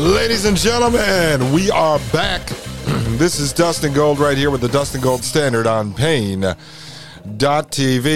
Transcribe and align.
Ladies 0.00 0.46
and 0.46 0.56
gentlemen, 0.56 1.52
we 1.52 1.70
are 1.70 1.98
back. 2.10 2.46
this 3.18 3.38
is 3.38 3.52
Dustin 3.52 3.92
Gold 3.92 4.18
right 4.18 4.38
here 4.38 4.50
with 4.50 4.62
the 4.62 4.68
Dustin 4.68 5.02
Gold 5.02 5.22
Standard 5.22 5.66
on 5.66 5.92
Paine.tv. 5.92 6.54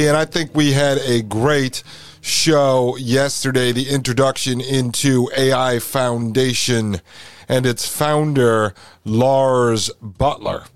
And 0.08 0.16
I 0.16 0.24
think 0.24 0.54
we 0.54 0.72
had 0.72 0.96
a 0.96 1.20
great 1.20 1.82
show 2.22 2.96
yesterday 2.96 3.70
the 3.70 3.90
introduction 3.90 4.62
into 4.62 5.28
AI 5.36 5.78
Foundation 5.78 7.02
and 7.50 7.66
its 7.66 7.86
founder, 7.86 8.72
Lars 9.04 9.90
Buttler. 10.02 10.66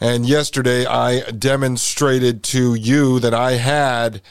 And 0.00 0.24
yesterday 0.24 0.86
I 0.86 1.20
demonstrated 1.32 2.42
to 2.44 2.74
you 2.74 3.20
that 3.20 3.34
I 3.34 3.56
had 3.56 4.22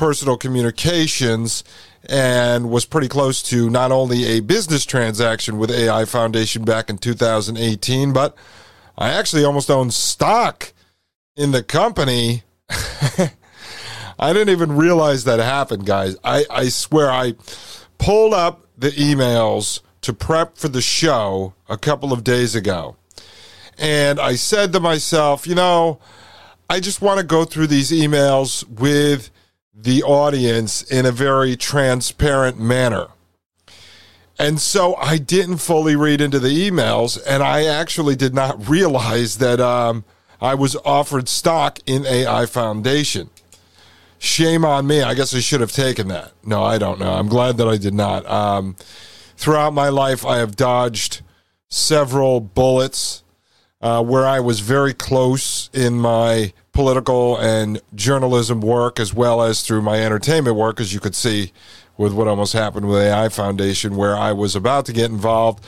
personal 0.00 0.38
communications 0.38 1.62
and 2.08 2.70
was 2.70 2.86
pretty 2.86 3.06
close 3.06 3.42
to 3.42 3.68
not 3.68 3.92
only 3.92 4.24
a 4.24 4.40
business 4.40 4.86
transaction 4.86 5.58
with 5.58 5.70
AI 5.70 6.06
Foundation 6.06 6.64
back 6.64 6.88
in 6.88 6.96
2018, 6.96 8.14
but 8.14 8.34
I 8.96 9.10
actually 9.10 9.44
almost 9.44 9.70
owned 9.70 9.92
stock 9.92 10.72
in 11.36 11.50
the 11.50 11.62
company. 11.62 12.44
I 12.70 14.32
didn't 14.32 14.48
even 14.48 14.74
realize 14.74 15.24
that 15.24 15.38
happened, 15.38 15.84
guys. 15.84 16.16
I, 16.24 16.46
I 16.48 16.70
swear 16.70 17.10
I 17.10 17.34
pulled 17.98 18.32
up 18.32 18.64
the 18.78 18.92
emails 18.92 19.80
to 20.00 20.14
prep 20.14 20.56
for 20.56 20.68
the 20.68 20.80
show 20.80 21.52
a 21.68 21.76
couple 21.76 22.14
of 22.14 22.24
days 22.24 22.54
ago. 22.54 22.96
And 23.76 24.18
I 24.18 24.36
said 24.36 24.72
to 24.72 24.80
myself, 24.80 25.46
you 25.46 25.54
know, 25.54 26.00
I 26.70 26.80
just 26.80 27.02
want 27.02 27.20
to 27.20 27.26
go 27.26 27.44
through 27.44 27.66
these 27.66 27.90
emails 27.90 28.66
with 28.66 29.30
the 29.82 30.02
audience 30.02 30.82
in 30.82 31.06
a 31.06 31.12
very 31.12 31.56
transparent 31.56 32.58
manner. 32.58 33.08
And 34.38 34.60
so 34.60 34.96
I 34.96 35.18
didn't 35.18 35.58
fully 35.58 35.96
read 35.96 36.20
into 36.20 36.38
the 36.38 36.48
emails, 36.48 37.20
and 37.26 37.42
I 37.42 37.64
actually 37.64 38.16
did 38.16 38.34
not 38.34 38.68
realize 38.68 39.38
that 39.38 39.60
um, 39.60 40.04
I 40.40 40.54
was 40.54 40.76
offered 40.76 41.28
stock 41.28 41.78
in 41.86 42.06
AI 42.06 42.46
Foundation. 42.46 43.28
Shame 44.18 44.64
on 44.64 44.86
me. 44.86 45.02
I 45.02 45.14
guess 45.14 45.34
I 45.34 45.40
should 45.40 45.60
have 45.60 45.72
taken 45.72 46.08
that. 46.08 46.32
No, 46.44 46.62
I 46.62 46.78
don't 46.78 46.98
know. 46.98 47.12
I'm 47.12 47.28
glad 47.28 47.56
that 47.58 47.68
I 47.68 47.76
did 47.76 47.94
not. 47.94 48.24
Um, 48.26 48.76
throughout 49.36 49.72
my 49.72 49.88
life, 49.88 50.24
I 50.24 50.38
have 50.38 50.56
dodged 50.56 51.22
several 51.68 52.40
bullets 52.40 53.22
uh, 53.80 54.02
where 54.02 54.26
I 54.26 54.40
was 54.40 54.60
very 54.60 54.92
close 54.92 55.70
in 55.72 55.94
my 55.94 56.52
political 56.80 57.36
and 57.36 57.78
journalism 57.94 58.62
work 58.62 58.98
as 58.98 59.12
well 59.12 59.42
as 59.42 59.60
through 59.60 59.82
my 59.82 60.02
entertainment 60.02 60.56
work, 60.56 60.80
as 60.80 60.94
you 60.94 60.98
could 60.98 61.14
see 61.14 61.52
with 61.98 62.10
what 62.10 62.26
almost 62.26 62.54
happened 62.54 62.88
with 62.88 63.02
AI 63.02 63.28
Foundation, 63.28 63.96
where 63.96 64.16
I 64.16 64.32
was 64.32 64.56
about 64.56 64.86
to 64.86 64.94
get 64.94 65.10
involved 65.10 65.62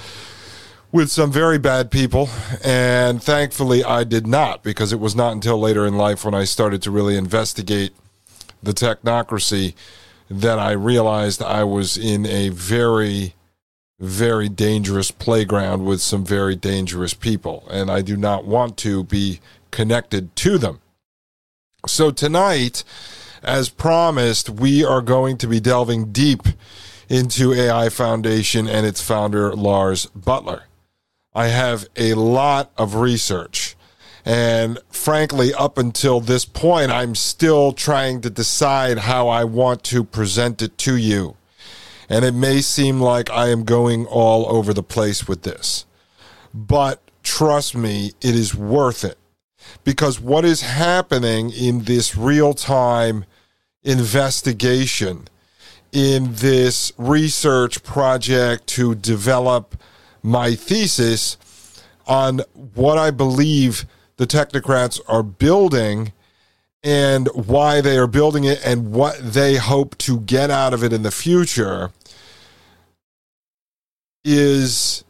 with 0.91 1.11
some 1.11 1.31
very 1.31 1.59
bad 1.59 1.91
people. 1.91 2.31
And 2.65 3.23
thankfully, 3.23 3.85
I 3.85 4.05
did 4.05 4.27
not, 4.27 4.63
because 4.63 4.91
it 4.91 5.01
was 5.01 5.15
not 5.15 5.35
until 5.35 5.61
later 5.61 5.87
in 5.87 5.99
life 5.99 6.25
when 6.25 6.33
I 6.33 6.45
started 6.45 6.81
to 6.81 6.91
really 6.91 7.19
investigate 7.19 7.93
the 8.63 8.73
technocracy 8.73 9.75
that 10.31 10.59
I 10.59 10.71
realized 10.71 11.43
I 11.43 11.63
was 11.63 11.99
in 11.99 12.25
a 12.25 12.49
very, 12.49 13.35
very 14.01 14.49
dangerous 14.49 15.11
playground 15.11 15.85
with 15.85 16.01
some 16.01 16.25
very 16.25 16.57
dangerous 16.57 17.13
people. 17.13 17.69
And 17.71 17.91
I 17.91 18.01
do 18.01 18.17
not 18.17 18.47
want 18.47 18.79
to 18.79 19.05
be 19.05 19.41
connected 19.71 20.35
to 20.37 20.57
them. 20.57 20.79
So 21.89 22.13
tonight, 22.13 22.85
as 23.43 23.69
promised, 23.69 24.49
we 24.49 24.85
are 24.85 25.03
going 25.03 25.37
to 25.39 25.49
be 25.49 25.59
delving 25.59 26.13
deep 26.13 26.43
into 27.09 27.53
AI 27.53 27.89
Foundation 27.89 28.69
and 28.69 28.87
its 28.87 29.03
founder, 29.03 29.53
Lars 29.53 30.07
Buttler. 30.17 30.63
I 31.35 31.49
have 31.49 31.89
a 31.97 32.15
lot 32.15 32.71
of 32.79 32.95
research. 32.95 33.75
And 34.25 34.79
frankly, 34.91 35.53
up 35.53 35.77
until 35.77 36.21
this 36.21 36.45
point, 36.45 36.93
I'm 36.93 37.17
still 37.17 37.73
trying 37.73 38.21
to 38.21 38.31
decide 38.31 38.99
how 38.99 39.27
I 39.27 39.43
want 39.43 39.83
to 39.85 40.05
present 40.05 40.63
it 40.63 40.79
to 40.79 40.97
you. 40.97 41.37
And 42.09 42.25
it 42.25 42.35
may 42.35 42.61
seem 42.61 43.01
like 43.01 43.29
I 43.31 43.49
am 43.49 43.65
going 43.65 44.07
all 44.07 44.49
over 44.55 44.73
the 44.73 44.85
place 44.85 45.27
with 45.27 45.43
this. 45.43 45.85
But 46.55 47.03
trust 47.25 47.75
me, 47.75 48.13
it 48.21 48.37
is 48.37 48.55
worth 48.55 49.05
it 49.05 49.19
because 49.85 50.21
what 50.21 50.45
is 50.45 50.63
happening 50.63 51.51
in 51.51 51.85
this 51.85 52.17
real 52.17 52.55
time 52.55 53.25
investigation, 53.83 55.29
in 55.93 56.35
this 56.35 56.93
research 56.97 57.83
project 57.83 58.67
to 58.67 58.95
develop 58.95 59.77
my 60.23 60.55
thesis 60.55 61.37
on 62.07 62.41
what 62.75 62.99
I 62.99 63.11
believe 63.11 63.85
the 64.17 64.27
technocrats 64.27 65.01
are 65.09 65.23
building 65.23 66.13
and 66.83 67.29
why 67.35 67.81
they 67.81 67.97
are 67.97 68.07
building 68.07 68.45
it 68.45 68.61
and 68.65 68.93
what 68.93 69.17
they 69.21 69.57
hope 69.57 69.97
to 69.99 70.21
get 70.21 70.51
out 70.51 70.75
of 70.75 70.83
it 70.83 70.93
in 70.93 71.03
the 71.03 71.11
future 71.11 71.91
is 74.25 75.05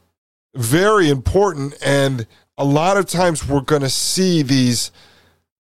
very 0.55 1.09
important 1.09 1.75
and 1.83 2.27
a 2.59 2.65
lot 2.65 2.97
of 2.97 3.07
times 3.07 3.47
we're 3.49 3.61
going 3.61 3.83
to 3.83 3.91
see 3.91 4.43
these 4.43 4.91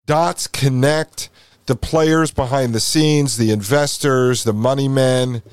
dots 0.06 0.47
connect 0.47 1.30
the 1.68 1.75
players 1.75 2.31
behind 2.31 2.74
the 2.74 2.80
scenes, 2.80 3.38
the 3.38 3.51
investors, 3.51 4.44
the 4.44 4.53
money 4.53 4.88
men, 4.88 5.44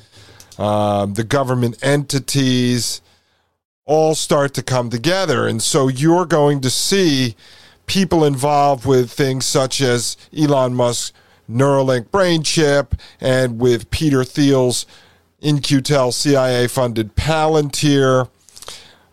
um, 0.59 1.13
the 1.13 1.25
government 1.25 1.77
entities, 1.83 3.03
all 3.85 4.15
start 4.15 4.55
to 4.55 4.63
come 4.63 4.89
together. 4.89 5.47
And 5.47 5.63
so 5.63 5.89
you're 5.89 6.25
going 6.25 6.63
to 6.63 6.71
see 6.71 7.37
people 7.85 8.25
involved 8.25 8.87
with 8.87 9.11
things 9.11 9.45
such 9.45 9.81
as 9.81 10.17
Elon 10.37 10.75
Musk's 10.75 11.13
Neuralink 11.49 12.11
brain 12.11 12.43
chip 12.43 12.95
and 13.21 13.61
with 13.61 13.91
Peter 13.91 14.25
Thiel's 14.25 14.87
In-Q-Tel 15.41 16.13
CIA 16.13 16.67
funded 16.67 17.15
Palantir. 17.15 18.29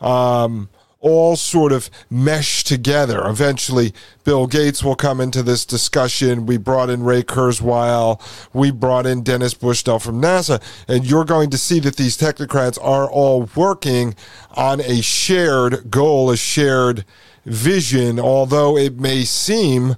Um, 0.02 0.70
all 1.04 1.36
sort 1.36 1.74
of 1.74 1.90
mesh 2.10 2.64
together. 2.64 3.28
Eventually, 3.28 3.94
Bill 4.24 4.48
Gates 4.48 4.84
will 4.84 4.96
come 4.96 5.20
into 5.20 5.44
this 5.44 5.66
discussion. 5.66 6.46
We 6.46 6.58
brought 6.58 6.90
in 6.90 7.04
Ray 7.04 7.24
Kurzweil. 7.24 8.22
We 8.54 8.72
brought 8.72 9.06
in 9.06 9.22
Dennis 9.22 9.54
Bushnell 9.54 10.00
from 10.00 10.22
NASA. 10.22 10.64
And 10.88 11.06
you're 11.06 11.26
going 11.26 11.50
to 11.52 11.58
see 11.58 11.80
that 11.82 11.98
these 11.98 12.18
technocrats 12.18 12.80
are 12.82 13.10
all 13.10 13.50
working 13.54 14.16
on 14.56 14.80
a 14.80 15.02
shared 15.02 15.92
goal, 15.92 16.32
a 16.32 16.38
shared 16.38 17.04
vision, 17.46 18.18
although 18.18 18.78
it 18.78 18.98
may 18.98 19.26
seem 19.26 19.98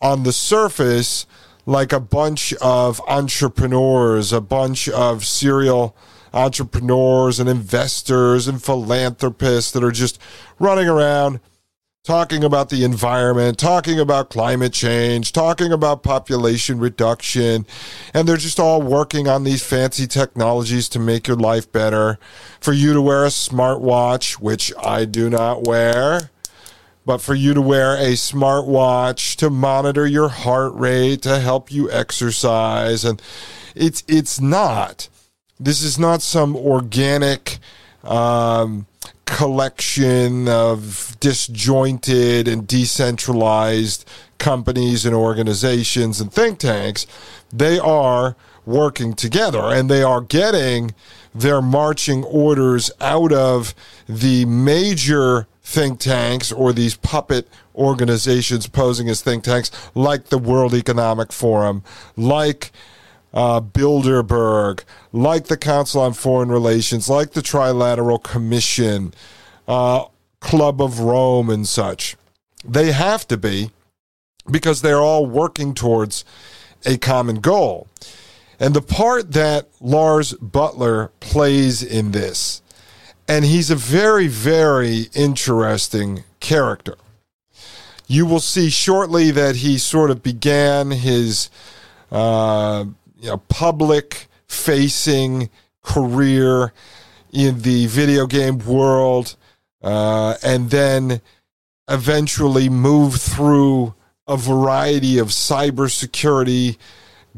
on 0.00 0.22
the 0.22 0.32
surface 0.32 1.26
like 1.66 1.92
a 1.92 2.00
bunch 2.00 2.54
of 2.54 3.00
entrepreneurs, 3.06 4.32
a 4.32 4.40
bunch 4.40 4.88
of 4.88 5.26
serial 5.26 5.84
entrepreneurs 5.84 6.13
and 6.34 7.48
investors 7.48 8.48
and 8.48 8.62
philanthropists 8.62 9.72
that 9.72 9.84
are 9.84 9.92
just 9.92 10.20
running 10.58 10.88
around 10.88 11.40
talking 12.04 12.44
about 12.44 12.68
the 12.68 12.84
environment, 12.84 13.58
talking 13.58 13.98
about 13.98 14.28
climate 14.28 14.74
change, 14.74 15.32
talking 15.32 15.72
about 15.72 16.02
population 16.02 16.78
reduction. 16.78 17.64
And 18.12 18.28
they're 18.28 18.36
just 18.36 18.60
all 18.60 18.82
working 18.82 19.26
on 19.26 19.44
these 19.44 19.62
fancy 19.62 20.06
technologies 20.06 20.90
to 20.90 20.98
make 20.98 21.26
your 21.26 21.38
life 21.38 21.72
better. 21.72 22.18
For 22.60 22.74
you 22.74 22.92
to 22.92 23.00
wear 23.00 23.24
a 23.24 23.28
smartwatch, 23.28 24.34
which 24.34 24.70
I 24.76 25.06
do 25.06 25.30
not 25.30 25.66
wear, 25.66 26.30
but 27.06 27.22
for 27.22 27.34
you 27.34 27.54
to 27.54 27.62
wear 27.62 27.96
a 27.96 28.12
smartwatch 28.12 29.36
to 29.36 29.48
monitor 29.48 30.06
your 30.06 30.28
heart 30.28 30.74
rate, 30.74 31.22
to 31.22 31.40
help 31.40 31.72
you 31.72 31.90
exercise. 31.90 33.06
And 33.06 33.20
it's, 33.74 34.04
it's 34.06 34.38
not 34.38 35.08
this 35.58 35.82
is 35.82 35.98
not 35.98 36.22
some 36.22 36.56
organic 36.56 37.58
um, 38.02 38.86
collection 39.24 40.48
of 40.48 41.16
disjointed 41.20 42.48
and 42.48 42.66
decentralized 42.66 44.08
companies 44.38 45.06
and 45.06 45.14
organizations 45.14 46.20
and 46.20 46.32
think 46.32 46.58
tanks. 46.58 47.06
They 47.52 47.78
are 47.78 48.36
working 48.66 49.14
together 49.14 49.62
and 49.62 49.90
they 49.90 50.02
are 50.02 50.20
getting 50.20 50.94
their 51.34 51.60
marching 51.60 52.24
orders 52.24 52.90
out 53.00 53.32
of 53.32 53.74
the 54.08 54.44
major 54.44 55.46
think 55.62 55.98
tanks 55.98 56.52
or 56.52 56.72
these 56.72 56.96
puppet 56.96 57.48
organizations 57.74 58.68
posing 58.68 59.08
as 59.08 59.22
think 59.22 59.44
tanks 59.44 59.70
like 59.94 60.26
the 60.26 60.38
World 60.38 60.74
Economic 60.74 61.32
Forum, 61.32 61.82
like 62.16 62.70
uh, 63.34 63.60
Bilderberg, 63.60 64.84
like 65.12 65.46
the 65.46 65.56
Council 65.56 66.00
on 66.00 66.14
Foreign 66.14 66.50
Relations, 66.50 67.10
like 67.10 67.32
the 67.32 67.42
Trilateral 67.42 68.22
Commission, 68.22 69.12
uh, 69.66 70.04
Club 70.40 70.80
of 70.80 71.00
Rome, 71.00 71.50
and 71.50 71.66
such. 71.66 72.16
They 72.64 72.92
have 72.92 73.26
to 73.28 73.36
be 73.36 73.72
because 74.50 74.80
they're 74.80 75.02
all 75.02 75.26
working 75.26 75.74
towards 75.74 76.24
a 76.86 76.96
common 76.96 77.40
goal. 77.40 77.88
And 78.60 78.72
the 78.72 78.82
part 78.82 79.32
that 79.32 79.68
Lars 79.80 80.32
Buttler 80.34 81.10
plays 81.18 81.82
in 81.82 82.12
this, 82.12 82.62
and 83.26 83.44
he's 83.44 83.70
a 83.70 83.76
very, 83.76 84.28
very 84.28 85.08
interesting 85.12 86.22
character. 86.38 86.94
You 88.06 88.26
will 88.26 88.40
see 88.40 88.70
shortly 88.70 89.30
that 89.32 89.56
he 89.56 89.76
sort 89.78 90.10
of 90.10 90.22
began 90.22 90.92
his 90.92 91.50
uh, 92.12 92.84
you 93.24 93.30
know, 93.30 93.38
public 93.38 94.26
facing 94.46 95.48
career 95.82 96.74
in 97.32 97.62
the 97.62 97.86
video 97.86 98.26
game 98.26 98.58
world 98.58 99.34
uh, 99.82 100.34
and 100.44 100.68
then 100.68 101.22
eventually 101.88 102.68
move 102.68 103.14
through 103.14 103.94
a 104.28 104.36
variety 104.36 105.16
of 105.16 105.28
cybersecurity, 105.28 106.76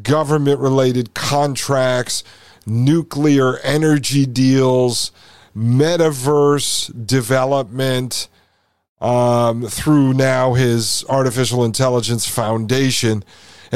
government 0.03 0.59
related 0.59 1.15
contracts, 1.15 2.25
nuclear 2.67 3.59
energy 3.59 4.27
deals, 4.27 5.13
metaverse 5.57 7.07
development, 7.07 8.27
um, 9.01 9.63
through 9.63 10.15
now 10.15 10.55
his 10.55 11.05
artificial 11.09 11.65
intelligence 11.65 12.27
foundation 12.27 13.23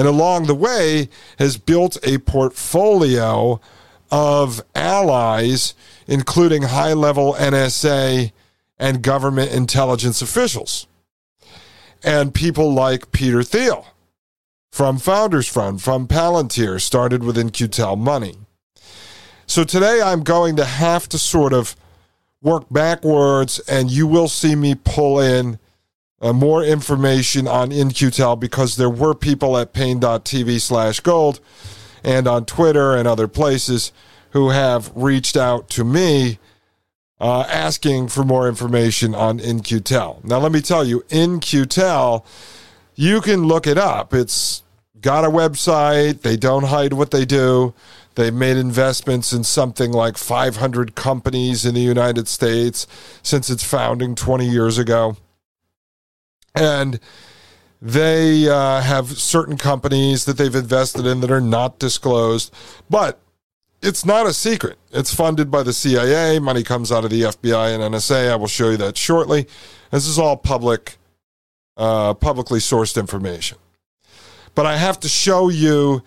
and 0.00 0.08
along 0.08 0.46
the 0.46 0.54
way 0.54 1.10
has 1.38 1.58
built 1.58 1.98
a 2.02 2.16
portfolio 2.16 3.60
of 4.10 4.62
allies, 4.74 5.74
including 6.06 6.62
high 6.62 6.94
level 6.94 7.34
NSA 7.34 8.32
and 8.78 9.02
government 9.02 9.52
intelligence 9.52 10.22
officials. 10.22 10.86
And 12.02 12.32
people 12.32 12.72
like 12.72 13.12
Peter 13.12 13.42
Thiel 13.42 13.88
from 14.72 14.96
Founders 14.96 15.48
Fund, 15.48 15.82
from 15.82 16.08
Palantir, 16.08 16.80
started 16.80 17.22
with 17.22 17.36
In-Q-Tel 17.36 17.96
money. 17.96 18.36
So 19.46 19.64
today 19.64 20.00
I'm 20.00 20.22
going 20.22 20.56
to 20.56 20.64
have 20.64 21.10
to 21.10 21.18
sort 21.18 21.52
of 21.52 21.76
work 22.40 22.64
backwards, 22.70 23.58
and 23.68 23.90
you 23.90 24.06
will 24.06 24.28
see 24.28 24.54
me 24.54 24.76
pull 24.76 25.20
in 25.20 25.58
uh, 26.20 26.32
more 26.32 26.62
information 26.62 27.48
on 27.48 27.72
In-Q-Tel 27.72 28.36
because 28.36 28.76
there 28.76 28.90
were 28.90 29.14
people 29.14 29.56
at 29.56 29.72
paine.tv 29.72 30.60
slash 30.60 31.00
gold 31.00 31.40
and 32.04 32.26
on 32.28 32.44
Twitter 32.44 32.94
and 32.94 33.08
other 33.08 33.28
places 33.28 33.92
who 34.30 34.50
have 34.50 34.92
reached 34.94 35.36
out 35.36 35.68
to 35.70 35.84
me 35.84 36.38
uh, 37.20 37.42
asking 37.48 38.08
for 38.08 38.24
more 38.24 38.48
information 38.48 39.14
on 39.14 39.40
In-Q-Tel. 39.40 40.20
Now, 40.24 40.38
let 40.38 40.52
me 40.52 40.60
tell 40.60 40.84
you, 40.84 41.04
In-Q-Tel, 41.10 42.24
you 42.94 43.20
can 43.20 43.44
look 43.44 43.66
it 43.66 43.78
up. 43.78 44.14
It's 44.14 44.62
got 45.00 45.24
a 45.24 45.28
website. 45.28 46.22
They 46.22 46.36
don't 46.36 46.64
hide 46.64 46.92
what 46.92 47.10
they 47.10 47.24
do. 47.24 47.74
They've 48.14 48.34
made 48.34 48.56
investments 48.56 49.32
in 49.32 49.44
something 49.44 49.92
like 49.92 50.18
500 50.18 50.94
companies 50.94 51.64
in 51.64 51.74
the 51.74 51.80
United 51.80 52.28
States 52.28 52.86
since 53.22 53.48
its 53.48 53.64
founding 53.64 54.14
20 54.14 54.46
years 54.46 54.78
ago 54.78 55.16
and 56.54 57.00
they 57.82 58.48
uh, 58.48 58.80
have 58.80 59.18
certain 59.18 59.56
companies 59.56 60.24
that 60.26 60.36
they've 60.36 60.54
invested 60.54 61.06
in 61.06 61.20
that 61.20 61.30
are 61.30 61.40
not 61.40 61.78
disclosed, 61.78 62.54
but 62.88 63.20
it's 63.82 64.04
not 64.04 64.26
a 64.26 64.34
secret. 64.34 64.78
It's 64.92 65.14
funded 65.14 65.50
by 65.50 65.62
the 65.62 65.72
CIA. 65.72 66.38
Money 66.38 66.62
comes 66.62 66.92
out 66.92 67.04
of 67.04 67.10
the 67.10 67.22
FBI 67.22 67.74
and 67.74 67.94
NSA. 67.94 68.30
I 68.30 68.36
will 68.36 68.46
show 68.46 68.70
you 68.70 68.76
that 68.78 68.98
shortly. 68.98 69.46
This 69.90 70.06
is 70.06 70.18
all 70.18 70.36
public, 70.36 70.98
uh, 71.78 72.12
publicly 72.14 72.58
sourced 72.58 72.98
information. 72.98 73.56
But 74.54 74.66
I 74.66 74.76
have 74.76 75.00
to 75.00 75.08
show 75.08 75.48
you 75.48 76.02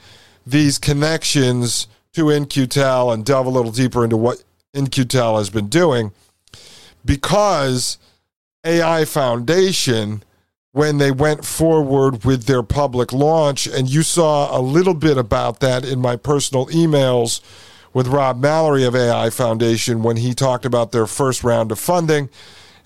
these 0.45 0.77
connections 0.77 1.87
to 2.13 2.29
In-Q-Tel 2.29 3.11
and 3.11 3.25
delve 3.25 3.47
a 3.47 3.49
little 3.49 3.71
deeper 3.71 4.03
into 4.03 4.17
what 4.17 4.43
In-Q-Tel 4.73 5.37
has 5.37 5.49
been 5.49 5.67
doing 5.67 6.11
because 7.03 7.97
AI 8.63 9.05
Foundation 9.05 10.23
when 10.73 10.97
they 10.97 11.11
went 11.11 11.45
forward 11.45 12.25
with 12.25 12.45
their 12.45 12.63
public 12.63 13.13
launch. 13.13 13.67
And 13.67 13.87
you 13.87 14.01
saw 14.01 14.57
a 14.57 14.59
little 14.59 14.95
bit 14.95 15.17
about 15.17 15.59
that 15.59 15.85
in 15.85 15.99
my 15.99 16.15
personal 16.15 16.65
emails 16.67 17.41
with 17.93 18.07
Rob 18.07 18.41
Mallory 18.41 18.83
of 18.83 18.95
AI 18.95 19.29
Foundation 19.29 20.01
when 20.01 20.17
he 20.17 20.33
talked 20.33 20.65
about 20.65 20.91
their 20.91 21.05
first 21.05 21.43
round 21.43 21.71
of 21.71 21.79
funding. 21.79 22.27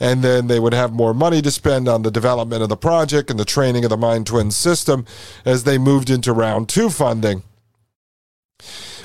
And 0.01 0.22
then 0.22 0.48
they 0.48 0.60
would 0.60 0.74
have 0.74 0.91
more 0.91 1.13
money 1.13 1.41
to 1.41 1.50
spend 1.50 1.88
on 1.88 2.03
the 2.03 2.12
development 2.12 2.62
of 2.62 2.70
the 2.70 2.77
project 2.77 3.32
and 3.32 3.39
the 3.39 3.46
training 3.46 3.86
of 3.86 3.89
the 3.89 3.98
Mind 3.98 4.27
Twin 4.27 4.51
system 4.51 5.06
as 5.46 5.63
they 5.63 5.77
moved 5.77 6.10
into 6.10 6.34
round 6.34 6.67
two 6.67 6.89
funding. 6.89 7.41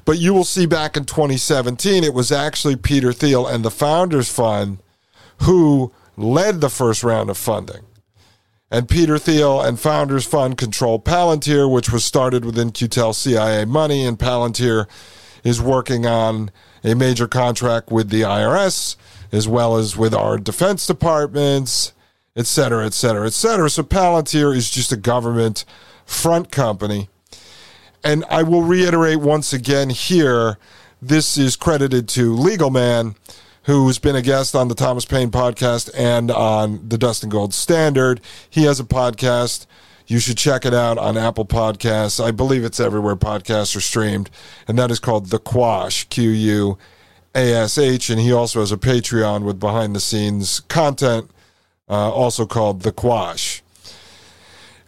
But 0.05 0.19
you 0.19 0.35
will 0.35 0.45
see 0.45 0.67
back 0.67 0.97
in 0.97 1.05
2017, 1.05 2.03
it 2.03 2.13
was 2.13 2.33
actually 2.33 2.75
Peter 2.75 3.13
Thiel 3.13 3.47
and 3.47 3.65
the 3.65 3.71
Founders 3.71 4.29
Fund 4.29 4.79
who 5.43 5.93
led 6.17 6.61
the 6.61 6.69
first 6.69 7.05
round 7.05 7.31
of 7.31 7.39
funding. 7.39 7.85
And 8.73 8.89
Peter 8.89 9.19
Thiel 9.19 9.61
and 9.61 9.79
Founders 9.79 10.25
Fund 10.25 10.57
control 10.57 10.99
Palantir, 10.99 11.71
which 11.71 11.93
was 11.93 12.07
started 12.07 12.43
with 12.43 12.59
In-Q-Tel 12.59 13.13
CIA 13.13 13.67
money, 13.67 14.07
and 14.07 14.19
Palantir 14.19 14.89
is 15.45 15.61
working 15.61 16.07
on 16.07 16.51
a 16.83 16.95
major 16.95 17.29
contract 17.29 17.93
with 17.93 18.09
the 18.09 18.23
IRS, 18.23 18.97
as 19.31 19.47
well 19.47 19.77
as 19.77 19.95
with 19.95 20.15
our 20.15 20.39
defense 20.39 20.87
departments, 20.87 21.93
et 22.35 22.47
cetera, 22.47 22.87
et 22.87 22.95
cetera, 22.95 23.27
et 23.27 23.35
cetera. 23.35 23.69
So 23.69 23.83
Palantir 23.83 24.57
is 24.57 24.71
just 24.71 24.91
a 24.91 24.97
government 24.97 25.67
front 26.07 26.51
company. 26.51 27.11
And 28.03 28.25
I 28.31 28.43
will 28.43 28.63
reiterate 28.63 29.21
once 29.21 29.53
again 29.53 29.91
here 29.91 30.57
this 31.03 31.37
is 31.37 31.57
credited 31.57 32.09
to 32.09 32.35
Legal 32.35 32.71
Man 32.71 33.17
who's 33.65 33.99
been 33.99 34.17
a 34.17 34.23
guest 34.23 34.55
on 34.55 34.69
the 34.69 34.75
Thomas 34.75 35.05
Paine 35.05 35.31
podcast 35.31 35.91
and 35.97 36.31
on 36.31 36.89
the 36.89 36.99
Dustin 36.99 37.29
Gold 37.29 37.55
Standard. 37.55 38.21
He 38.49 38.65
has 38.65 38.81
a 38.81 38.85
podcast. 38.85 39.67
You 40.07 40.19
should 40.19 40.37
check 40.37 40.67
it 40.67 40.75
out 40.75 40.99
on 40.99 41.17
Apple 41.17 41.47
Podcasts. 41.47 42.23
I 42.23 42.33
believe 42.33 42.65
it's 42.65 42.81
everywhere 42.81 43.17
podcasts 43.17 43.77
are 43.77 43.81
streamed, 43.81 44.31
and 44.67 44.79
that 44.79 44.91
is 44.91 44.99
called 44.99 45.31
The 45.31 45.39
Quash, 45.39 46.09
Q 46.09 46.29
U 46.31 46.79
A 47.35 47.53
S 47.55 47.79
H. 47.79 48.11
And 48.11 48.21
he 48.21 48.33
also 48.33 48.61
has 48.61 48.73
a 48.73 48.77
Patreon 48.77 49.45
with 49.45 49.61
behind 49.61 49.95
the 49.95 50.01
scenes 50.01 50.61
content, 50.61 51.31
uh, 51.89 52.11
also 52.11 52.47
called 52.47 52.83
The 52.83 52.93
Quash. 52.93 53.63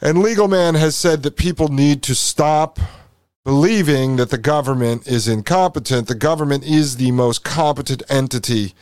And 0.00 0.18
Legal 0.18 0.48
Man 0.48 0.74
has 0.74 0.96
said 0.96 1.22
that 1.22 1.36
people 1.36 1.68
need 1.68 2.02
to 2.02 2.14
stop 2.14 2.78
believing 3.44 4.16
that 4.16 4.30
the 4.30 4.38
government 4.38 5.06
is 5.06 5.28
incompetent. 5.28 6.08
The 6.08 6.14
government 6.14 6.64
is 6.64 6.96
the 6.96 7.10
most 7.10 7.44
competent 7.44 8.02
entity 8.08 8.74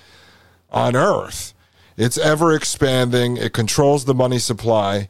on 0.70 0.94
earth. 0.94 1.52
It's 1.96 2.16
ever 2.16 2.54
expanding, 2.54 3.36
it 3.36 3.52
controls 3.52 4.04
the 4.04 4.14
money 4.14 4.38
supply, 4.38 5.08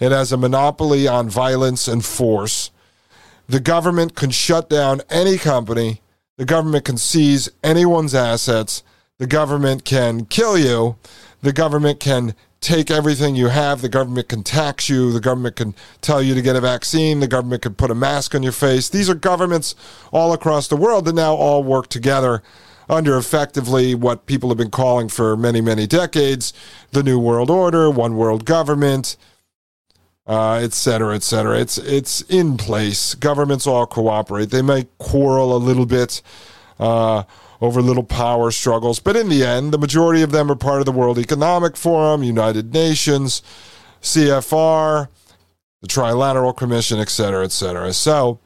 it 0.00 0.12
has 0.12 0.32
a 0.32 0.36
monopoly 0.36 1.06
on 1.06 1.28
violence 1.28 1.86
and 1.86 2.04
force. 2.04 2.70
The 3.48 3.60
government 3.60 4.14
can 4.14 4.30
shut 4.30 4.70
down 4.70 5.02
any 5.10 5.36
company, 5.36 6.00
the 6.38 6.46
government 6.46 6.84
can 6.84 6.96
seize 6.96 7.50
anyone's 7.62 8.14
assets, 8.14 8.82
the 9.18 9.26
government 9.26 9.84
can 9.84 10.24
kill 10.24 10.56
you, 10.56 10.96
the 11.42 11.52
government 11.52 12.00
can 12.00 12.34
take 12.62 12.90
everything 12.90 13.36
you 13.36 13.48
have. 13.48 13.82
The 13.82 13.88
government 13.88 14.28
can 14.28 14.42
tax 14.42 14.88
you. 14.88 15.12
The 15.12 15.20
government 15.20 15.56
can 15.56 15.74
tell 16.00 16.22
you 16.22 16.34
to 16.34 16.40
get 16.40 16.56
a 16.56 16.60
vaccine. 16.60 17.20
The 17.20 17.28
government 17.28 17.62
can 17.62 17.74
put 17.74 17.90
a 17.90 17.94
mask 17.94 18.34
on 18.34 18.42
your 18.42 18.52
face. 18.52 18.88
These 18.88 19.10
are 19.10 19.14
governments 19.14 19.74
all 20.12 20.32
across 20.32 20.68
the 20.68 20.76
world 20.76 21.04
that 21.04 21.14
now 21.14 21.34
all 21.34 21.62
work 21.62 21.88
together 21.88 22.42
under 22.88 23.16
effectively 23.16 23.94
what 23.94 24.26
people 24.26 24.48
have 24.48 24.58
been 24.58 24.70
calling 24.70 25.08
for 25.08 25.36
many, 25.36 25.60
many 25.60 25.86
decades 25.86 26.52
the 26.92 27.02
New 27.02 27.18
World 27.18 27.50
Order, 27.50 27.90
one 27.90 28.16
world 28.16 28.44
government, 28.44 29.16
uh, 30.26 30.54
et 30.54 30.72
cetera, 30.72 31.14
et 31.14 31.22
cetera. 31.22 31.58
It's, 31.58 31.78
it's 31.78 32.20
in 32.22 32.56
place. 32.56 33.14
Governments 33.14 33.66
all 33.66 33.86
cooperate. 33.86 34.50
They 34.50 34.62
may 34.62 34.86
quarrel 34.98 35.56
a 35.56 35.58
little 35.58 35.86
bit. 35.86 36.22
Uh, 36.78 37.24
over 37.62 37.80
little 37.80 38.02
power 38.02 38.50
struggles. 38.50 38.98
But 38.98 39.14
in 39.16 39.28
the 39.28 39.44
end, 39.44 39.72
the 39.72 39.78
majority 39.78 40.20
of 40.22 40.32
them 40.32 40.50
are 40.50 40.56
part 40.56 40.80
of 40.80 40.84
the 40.84 40.92
World 40.92 41.16
Economic 41.16 41.76
Forum, 41.76 42.24
United 42.24 42.74
Nations, 42.74 43.40
CFR, 44.02 45.06
the 45.80 45.86
Trilateral 45.86 46.56
Commission, 46.56 46.98
et 46.98 47.08
cetera, 47.08 47.44
et 47.44 47.52
cetera. 47.52 47.92
So 47.92 48.40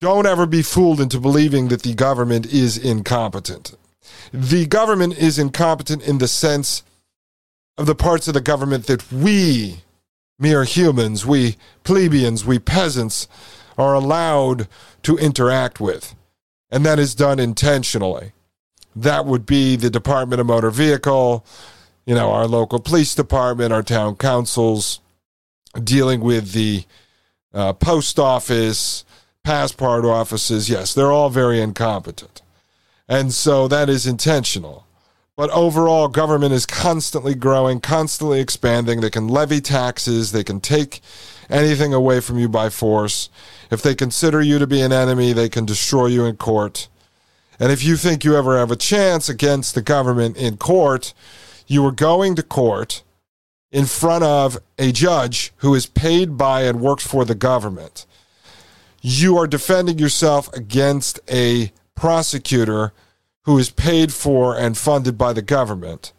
don't 0.00 0.24
ever 0.24 0.46
be 0.46 0.62
fooled 0.62 1.00
into 1.00 1.18
believing 1.18 1.66
that 1.68 1.82
the 1.82 1.94
government 1.94 2.46
is 2.46 2.78
incompetent. 2.78 3.74
The 4.32 4.66
government 4.66 5.18
is 5.18 5.36
incompetent 5.36 6.06
in 6.06 6.18
the 6.18 6.28
sense 6.28 6.84
of 7.76 7.86
the 7.86 7.96
parts 7.96 8.28
of 8.28 8.34
the 8.34 8.40
government 8.40 8.86
that 8.86 9.10
we, 9.12 9.80
mere 10.38 10.62
humans, 10.62 11.26
we 11.26 11.56
plebeians, 11.82 12.44
we 12.44 12.60
peasants, 12.60 13.26
are 13.76 13.94
allowed 13.94 14.68
to 15.02 15.16
interact 15.18 15.80
with 15.80 16.14
and 16.70 16.84
that 16.86 16.98
is 16.98 17.14
done 17.14 17.38
intentionally. 17.38 18.32
That 18.94 19.26
would 19.26 19.46
be 19.46 19.76
the 19.76 19.90
Department 19.90 20.40
of 20.40 20.46
Motor 20.46 20.70
Vehicle, 20.70 21.44
you 22.06 22.14
know, 22.14 22.32
our 22.32 22.46
local 22.46 22.80
police 22.80 23.14
department, 23.14 23.72
our 23.72 23.82
town 23.82 24.16
councils, 24.16 25.00
dealing 25.82 26.20
with 26.20 26.52
the 26.52 26.84
uh, 27.54 27.72
post 27.72 28.18
office, 28.18 29.04
passport 29.44 30.04
offices. 30.04 30.68
Yes, 30.68 30.94
they're 30.94 31.12
all 31.12 31.30
very 31.30 31.60
incompetent. 31.60 32.42
And 33.08 33.32
so 33.32 33.68
that 33.68 33.88
is 33.88 34.06
intentional. 34.06 34.86
But 35.36 35.50
overall, 35.50 36.08
government 36.08 36.52
is 36.52 36.66
constantly 36.66 37.34
growing, 37.34 37.80
constantly 37.80 38.40
expanding. 38.40 39.00
They 39.00 39.10
can 39.10 39.26
levy 39.26 39.60
taxes, 39.60 40.32
they 40.32 40.44
can 40.44 40.60
take 40.60 41.00
anything 41.50 41.92
away 41.92 42.20
from 42.20 42.38
you 42.38 42.48
by 42.48 42.70
force. 42.70 43.28
If 43.70 43.82
they 43.82 43.94
consider 43.94 44.40
you 44.40 44.58
to 44.58 44.66
be 44.66 44.80
an 44.80 44.92
enemy, 44.92 45.32
they 45.32 45.48
can 45.48 45.64
destroy 45.64 46.06
you 46.06 46.24
in 46.24 46.36
court. 46.36 46.88
And 47.58 47.70
if 47.70 47.84
you 47.84 47.96
think 47.96 48.24
you 48.24 48.36
ever 48.36 48.58
have 48.58 48.70
a 48.70 48.76
chance 48.76 49.28
against 49.28 49.74
the 49.74 49.82
government 49.82 50.36
in 50.36 50.56
court, 50.56 51.12
you 51.66 51.84
are 51.86 51.92
going 51.92 52.34
to 52.36 52.42
court 52.42 53.02
in 53.70 53.86
front 53.86 54.24
of 54.24 54.58
a 54.78 54.92
judge 54.92 55.52
who 55.56 55.74
is 55.74 55.86
paid 55.86 56.36
by 56.36 56.62
and 56.62 56.80
works 56.80 57.06
for 57.06 57.24
the 57.24 57.34
government. 57.34 58.06
You 59.02 59.38
are 59.38 59.46
defending 59.46 59.98
yourself 59.98 60.52
against 60.52 61.20
a 61.30 61.72
prosecutor 61.94 62.92
who 63.44 63.58
is 63.58 63.70
paid 63.70 64.12
for 64.12 64.56
and 64.56 64.76
funded 64.76 65.16
by 65.16 65.32
the 65.32 65.42
government. 65.42 66.12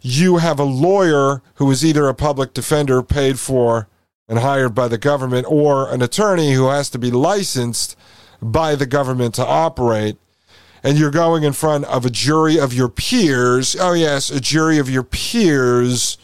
You 0.00 0.38
have 0.38 0.58
a 0.58 0.64
lawyer 0.64 1.42
who 1.54 1.70
is 1.70 1.84
either 1.84 2.08
a 2.08 2.14
public 2.14 2.54
defender 2.54 3.02
paid 3.02 3.38
for 3.38 3.88
and 4.28 4.38
hired 4.38 4.74
by 4.74 4.88
the 4.88 4.98
government, 4.98 5.46
or 5.48 5.92
an 5.92 6.02
attorney 6.02 6.52
who 6.52 6.68
has 6.68 6.88
to 6.90 6.98
be 6.98 7.10
licensed 7.10 7.96
by 8.40 8.74
the 8.74 8.86
government 8.86 9.34
to 9.34 9.46
operate. 9.46 10.16
And 10.82 10.98
you're 10.98 11.10
going 11.10 11.44
in 11.44 11.52
front 11.52 11.84
of 11.84 12.04
a 12.04 12.10
jury 12.10 12.58
of 12.58 12.74
your 12.74 12.88
peers. 12.88 13.76
Oh, 13.78 13.92
yes, 13.92 14.30
a 14.30 14.40
jury 14.40 14.78
of 14.78 14.90
your 14.90 15.04
peers 15.04 16.18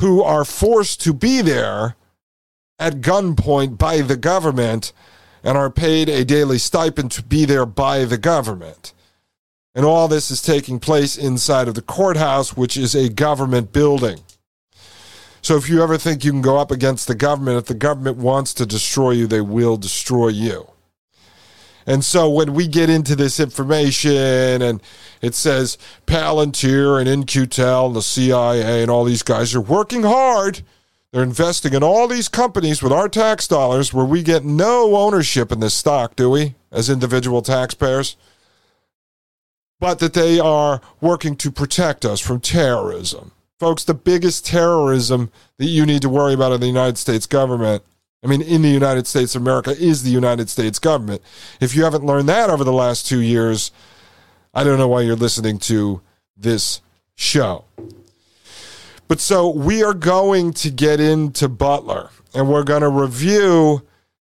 who 0.00 0.22
are 0.22 0.44
forced 0.44 1.00
to 1.02 1.12
be 1.12 1.42
there 1.42 1.94
at 2.78 3.00
gunpoint 3.02 3.78
by 3.78 4.00
the 4.00 4.16
government 4.16 4.92
and 5.44 5.56
are 5.56 5.70
paid 5.70 6.08
a 6.08 6.24
daily 6.24 6.58
stipend 6.58 7.12
to 7.12 7.22
be 7.22 7.44
there 7.44 7.66
by 7.66 8.04
the 8.04 8.18
government. 8.18 8.92
And 9.74 9.84
all 9.84 10.08
this 10.08 10.30
is 10.30 10.42
taking 10.42 10.80
place 10.80 11.16
inside 11.16 11.68
of 11.68 11.74
the 11.74 11.82
courthouse, 11.82 12.56
which 12.56 12.76
is 12.76 12.94
a 12.94 13.08
government 13.08 13.72
building. 13.72 14.20
So 15.42 15.56
if 15.56 15.68
you 15.68 15.82
ever 15.82 15.96
think 15.96 16.24
you 16.24 16.32
can 16.32 16.42
go 16.42 16.58
up 16.58 16.70
against 16.70 17.08
the 17.08 17.14
government, 17.14 17.58
if 17.58 17.66
the 17.66 17.74
government 17.74 18.18
wants 18.18 18.52
to 18.54 18.66
destroy 18.66 19.12
you, 19.12 19.26
they 19.26 19.40
will 19.40 19.76
destroy 19.76 20.28
you. 20.28 20.70
And 21.86 22.04
so 22.04 22.28
when 22.28 22.52
we 22.52 22.68
get 22.68 22.90
into 22.90 23.16
this 23.16 23.40
information 23.40 24.62
and 24.62 24.82
it 25.22 25.34
says 25.34 25.78
Palantir 26.06 27.00
and 27.00 27.08
In-Q-Tel 27.08 27.86
and 27.86 27.96
the 27.96 28.02
CIA 28.02 28.82
and 28.82 28.90
all 28.90 29.04
these 29.04 29.22
guys 29.22 29.54
are 29.54 29.60
working 29.60 30.02
hard, 30.02 30.62
they're 31.10 31.22
investing 31.22 31.74
in 31.74 31.82
all 31.82 32.06
these 32.06 32.28
companies 32.28 32.82
with 32.82 32.92
our 32.92 33.08
tax 33.08 33.48
dollars 33.48 33.92
where 33.92 34.04
we 34.04 34.22
get 34.22 34.44
no 34.44 34.94
ownership 34.94 35.50
in 35.50 35.60
this 35.60 35.74
stock, 35.74 36.14
do 36.14 36.30
we, 36.30 36.54
as 36.70 36.88
individual 36.90 37.42
taxpayers? 37.42 38.16
But 39.80 39.98
that 40.00 40.12
they 40.12 40.38
are 40.38 40.82
working 41.00 41.34
to 41.36 41.50
protect 41.50 42.04
us 42.04 42.20
from 42.20 42.40
terrorism 42.40 43.32
Folks, 43.60 43.84
the 43.84 43.92
biggest 43.92 44.46
terrorism 44.46 45.30
that 45.58 45.66
you 45.66 45.84
need 45.84 46.00
to 46.00 46.08
worry 46.08 46.32
about 46.32 46.52
in 46.52 46.62
the 46.62 46.66
United 46.66 46.96
States 46.96 47.26
government, 47.26 47.82
I 48.24 48.26
mean, 48.26 48.40
in 48.40 48.62
the 48.62 48.70
United 48.70 49.06
States 49.06 49.34
of 49.34 49.42
America, 49.42 49.72
is 49.78 50.02
the 50.02 50.08
United 50.08 50.48
States 50.48 50.78
government. 50.78 51.20
If 51.60 51.76
you 51.76 51.84
haven't 51.84 52.06
learned 52.06 52.26
that 52.30 52.48
over 52.48 52.64
the 52.64 52.72
last 52.72 53.06
two 53.06 53.20
years, 53.20 53.70
I 54.54 54.64
don't 54.64 54.78
know 54.78 54.88
why 54.88 55.02
you're 55.02 55.14
listening 55.14 55.58
to 55.58 56.00
this 56.38 56.80
show. 57.16 57.66
But 59.08 59.20
so 59.20 59.50
we 59.50 59.82
are 59.82 59.92
going 59.92 60.54
to 60.54 60.70
get 60.70 60.98
into 60.98 61.46
Buttler 61.46 62.08
and 62.32 62.48
we're 62.48 62.64
going 62.64 62.80
to 62.80 62.88
review 62.88 63.82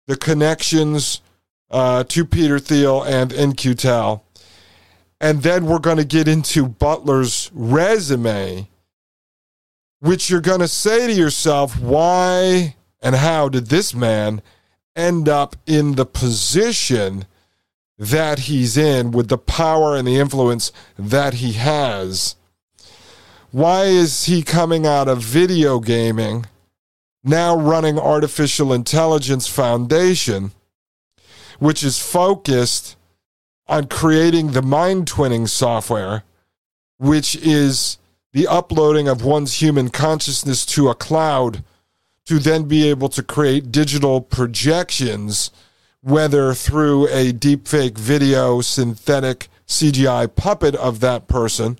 the 0.07 0.17
connections 0.17 1.21
uh, 1.69 2.03
to 2.05 2.25
Peter 2.25 2.57
Thiel 2.57 3.03
and 3.03 3.31
In-Q-Tel. 3.31 4.23
And 5.21 5.43
then 5.43 5.67
we're 5.67 5.77
going 5.77 5.97
to 5.97 6.05
get 6.05 6.27
into 6.27 6.67
Buttler's 6.67 7.51
resume 7.53 8.68
which 9.99 10.29
you're 10.29 10.41
going 10.41 10.59
to 10.59 10.67
say 10.67 11.07
to 11.07 11.13
yourself, 11.13 11.79
why 11.79 12.75
and 13.01 13.15
how 13.15 13.49
did 13.49 13.67
this 13.67 13.93
man 13.93 14.41
end 14.95 15.29
up 15.29 15.55
in 15.65 15.95
the 15.95 16.05
position 16.05 17.25
that 17.97 18.39
he's 18.39 18.77
in 18.77 19.11
with 19.11 19.27
the 19.27 19.37
power 19.37 19.95
and 19.95 20.07
the 20.07 20.17
influence 20.17 20.71
that 20.97 21.35
he 21.35 21.53
has? 21.53 22.35
Why 23.51 23.85
is 23.85 24.25
he 24.25 24.43
coming 24.43 24.85
out 24.85 25.07
of 25.07 25.21
video 25.21 25.79
gaming, 25.79 26.45
now 27.23 27.57
running 27.57 27.97
Artificial 27.97 28.71
Intelligence 28.71 29.47
Foundation, 29.47 30.51
which 31.57 31.83
is 31.83 31.99
focused 31.99 32.95
on 33.67 33.87
creating 33.87 34.51
the 34.51 34.61
mind 34.61 35.07
twinning 35.07 35.49
software, 35.49 36.23
which 36.97 37.35
is 37.35 37.97
the 38.31 38.47
uploading 38.47 39.07
of 39.07 39.23
one's 39.23 39.61
human 39.61 39.89
consciousness 39.89 40.65
to 40.65 40.89
a 40.89 40.95
cloud 40.95 41.63
to 42.25 42.37
then 42.37 42.65
be 42.65 42.87
able 42.87 43.09
to 43.09 43.23
create 43.23 43.71
digital 43.71 44.21
projections, 44.21 45.49
whether 46.01 46.53
through 46.53 47.07
a 47.07 47.33
deepfake 47.33 47.97
video, 47.97 48.61
synthetic 48.61 49.47
CGI 49.67 50.33
puppet 50.35 50.75
of 50.75 50.99
that 50.99 51.27
person, 51.27 51.79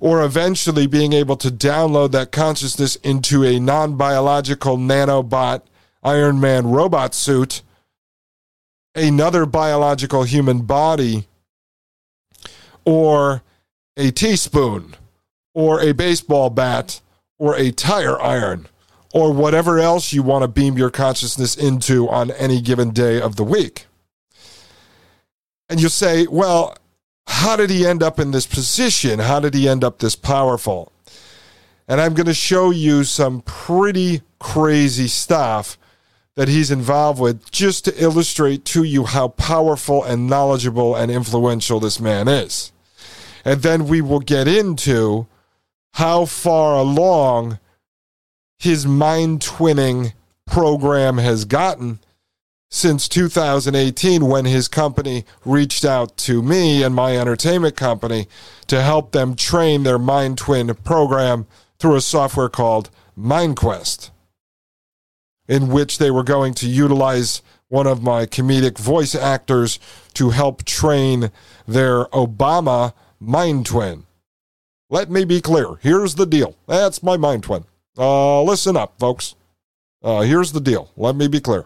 or 0.00 0.22
eventually 0.22 0.86
being 0.86 1.12
able 1.12 1.36
to 1.36 1.48
download 1.48 2.12
that 2.12 2.32
consciousness 2.32 2.96
into 2.96 3.44
a 3.44 3.60
non 3.60 3.96
biological 3.96 4.78
nanobot 4.78 5.62
Iron 6.02 6.40
Man 6.40 6.68
robot 6.68 7.14
suit, 7.14 7.60
another 8.94 9.44
biological 9.44 10.24
human 10.24 10.62
body, 10.62 11.26
or 12.84 13.42
a 13.96 14.10
teaspoon 14.10 14.96
or 15.54 15.80
a 15.80 15.92
baseball 15.92 16.50
bat 16.50 17.00
or 17.38 17.56
a 17.56 17.70
tire 17.70 18.20
iron 18.20 18.66
or 19.12 19.32
whatever 19.32 19.78
else 19.78 20.12
you 20.12 20.22
want 20.22 20.42
to 20.42 20.48
beam 20.48 20.78
your 20.78 20.90
consciousness 20.90 21.56
into 21.56 22.08
on 22.08 22.30
any 22.32 22.60
given 22.60 22.90
day 22.90 23.20
of 23.20 23.36
the 23.36 23.44
week. 23.44 23.86
And 25.68 25.80
you 25.80 25.88
say, 25.88 26.26
well, 26.26 26.76
how 27.26 27.56
did 27.56 27.70
he 27.70 27.86
end 27.86 28.02
up 28.02 28.18
in 28.18 28.30
this 28.30 28.46
position? 28.46 29.18
How 29.18 29.40
did 29.40 29.54
he 29.54 29.68
end 29.68 29.84
up 29.84 29.98
this 29.98 30.16
powerful? 30.16 30.92
And 31.88 32.00
I'm 32.00 32.14
going 32.14 32.26
to 32.26 32.34
show 32.34 32.70
you 32.70 33.04
some 33.04 33.42
pretty 33.42 34.22
crazy 34.38 35.08
stuff 35.08 35.78
that 36.34 36.48
he's 36.48 36.70
involved 36.70 37.20
with 37.20 37.50
just 37.50 37.84
to 37.84 38.02
illustrate 38.02 38.64
to 38.64 38.82
you 38.82 39.04
how 39.04 39.28
powerful 39.28 40.02
and 40.02 40.26
knowledgeable 40.26 40.96
and 40.96 41.10
influential 41.10 41.80
this 41.80 42.00
man 42.00 42.28
is. 42.28 42.72
And 43.44 43.62
then 43.62 43.86
we 43.86 44.00
will 44.00 44.20
get 44.20 44.48
into 44.48 45.26
how 45.94 46.24
far 46.24 46.76
along 46.76 47.58
his 48.58 48.86
mind 48.86 49.40
twinning 49.40 50.12
program 50.46 51.18
has 51.18 51.44
gotten 51.44 51.98
since 52.70 53.06
2018 53.08 54.26
when 54.26 54.44
his 54.44 54.66
company 54.66 55.24
reached 55.44 55.84
out 55.84 56.16
to 56.16 56.42
me 56.42 56.82
and 56.82 56.94
my 56.94 57.18
entertainment 57.18 57.76
company 57.76 58.26
to 58.66 58.80
help 58.80 59.12
them 59.12 59.36
train 59.36 59.82
their 59.82 59.98
mind 59.98 60.38
twin 60.38 60.74
program 60.76 61.46
through 61.78 61.96
a 61.96 62.00
software 62.00 62.48
called 62.48 62.88
MindQuest 63.18 64.10
in 65.48 65.68
which 65.68 65.98
they 65.98 66.10
were 66.10 66.22
going 66.22 66.54
to 66.54 66.66
utilize 66.66 67.42
one 67.68 67.86
of 67.86 68.02
my 68.02 68.26
comedic 68.26 68.78
voice 68.78 69.14
actors 69.14 69.78
to 70.14 70.30
help 70.30 70.64
train 70.64 71.30
their 71.66 72.04
Obama 72.06 72.94
mind 73.20 73.66
twin. 73.66 74.04
Let 74.92 75.10
me 75.10 75.24
be 75.24 75.40
clear. 75.40 75.76
Here's 75.80 76.16
the 76.16 76.26
deal. 76.26 76.54
That's 76.68 77.02
my 77.02 77.16
mind 77.16 77.44
twin. 77.44 77.64
Uh, 77.96 78.42
listen 78.42 78.76
up, 78.76 78.98
folks. 78.98 79.34
Uh, 80.02 80.20
here's 80.20 80.52
the 80.52 80.60
deal. 80.60 80.90
Let 80.96 81.16
me 81.16 81.28
be 81.28 81.40
clear. 81.40 81.64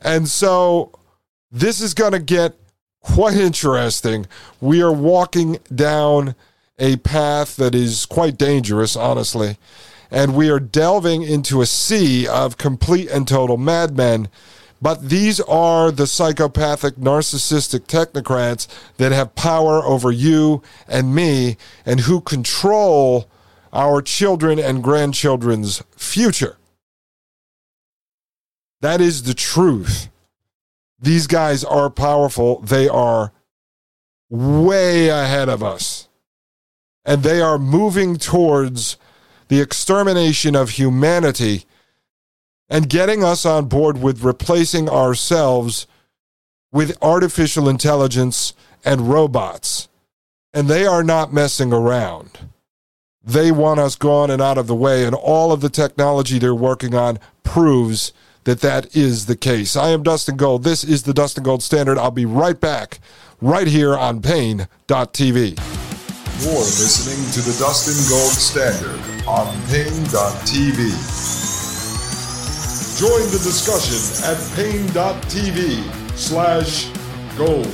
And 0.00 0.26
so 0.26 0.90
this 1.50 1.82
is 1.82 1.92
going 1.92 2.12
to 2.12 2.18
get 2.18 2.54
quite 3.00 3.36
interesting. 3.36 4.26
We 4.62 4.82
are 4.82 4.92
walking 4.92 5.58
down 5.74 6.34
a 6.78 6.96
path 6.96 7.56
that 7.56 7.74
is 7.74 8.06
quite 8.06 8.38
dangerous, 8.38 8.96
honestly 8.96 9.58
and 10.12 10.34
we 10.34 10.50
are 10.50 10.60
delving 10.60 11.22
into 11.22 11.62
a 11.62 11.66
sea 11.66 12.28
of 12.28 12.58
complete 12.58 13.10
and 13.10 13.26
total 13.26 13.56
madmen. 13.56 14.28
But 14.82 15.08
these 15.08 15.38
are 15.38 15.92
the 15.92 16.08
psychopathic, 16.08 16.96
narcissistic 16.96 17.86
technocrats 17.86 18.66
that 18.96 19.12
have 19.12 19.36
power 19.36 19.84
over 19.84 20.10
you 20.10 20.60
and 20.88 21.14
me 21.14 21.56
and 21.86 22.00
who 22.00 22.20
control 22.20 23.30
our 23.72 24.02
children 24.02 24.58
and 24.58 24.82
grandchildren's 24.82 25.84
future. 25.96 26.58
That 28.80 29.00
is 29.00 29.22
the 29.22 29.34
truth. 29.34 30.08
These 30.98 31.28
guys 31.28 31.62
are 31.62 31.88
powerful. 31.88 32.58
They 32.58 32.88
are 32.88 33.32
way 34.28 35.08
ahead 35.08 35.48
of 35.48 35.62
us. 35.62 36.08
And 37.04 37.22
they 37.22 37.40
are 37.40 37.58
moving 37.58 38.16
towards 38.16 38.96
the 39.46 39.60
extermination 39.60 40.56
of 40.56 40.70
humanity 40.70 41.66
and 42.72 42.88
getting 42.88 43.22
us 43.22 43.44
on 43.44 43.66
board 43.66 44.00
with 44.00 44.22
replacing 44.22 44.88
ourselves 44.88 45.86
with 46.72 46.96
artificial 47.02 47.68
intelligence 47.68 48.54
and 48.82 49.10
robots. 49.10 49.90
And 50.54 50.68
they 50.68 50.86
are 50.86 51.04
not 51.04 51.34
messing 51.34 51.70
around. 51.70 52.30
They 53.22 53.52
want 53.52 53.78
us 53.78 53.94
gone 53.94 54.30
and 54.30 54.40
out 54.40 54.56
of 54.56 54.68
the 54.68 54.74
way, 54.74 55.04
and 55.04 55.14
all 55.14 55.52
of 55.52 55.60
the 55.60 55.68
technology 55.68 56.38
they're 56.38 56.54
working 56.54 56.94
on 56.94 57.18
proves 57.44 58.14
that 58.44 58.60
that 58.60 58.96
is 58.96 59.26
the 59.26 59.36
case. 59.36 59.76
I 59.76 59.90
am 59.90 60.02
Dustin 60.02 60.38
Gold. 60.38 60.64
This 60.64 60.82
is 60.82 61.02
the 61.02 61.12
Dustin 61.12 61.44
Gold 61.44 61.62
Standard. 61.62 61.98
I'll 61.98 62.10
be 62.10 62.24
right 62.24 62.58
back, 62.58 63.00
right 63.42 63.66
here 63.66 63.94
on 63.94 64.22
Paine.tv. 64.22 65.58
You're 66.42 66.54
listening 66.54 67.30
to 67.32 67.40
the 67.42 67.56
Dustin 67.58 68.08
Gold 68.08 68.32
Standard 68.32 68.98
on 69.28 69.54
Paine.tv. 69.68 71.51
Join 73.02 73.26
the 73.32 73.40
discussion 73.42 73.98
at 74.30 74.38
Paine.tv 74.54 75.82
slash 76.16 76.86
gold. 77.36 77.66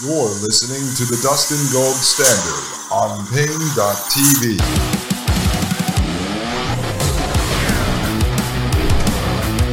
You're 0.00 0.32
listening 0.40 0.80
to 0.96 1.04
the 1.04 1.20
Dustin 1.22 1.60
Gold 1.74 1.96
Standard 1.96 2.64
on 2.90 3.26
Paine.tv. 3.26 4.56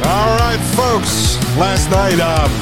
All 0.04 0.36
right, 0.36 0.60
folks. 0.76 1.38
Last 1.56 1.90
night, 1.90 2.20
um, 2.20 2.52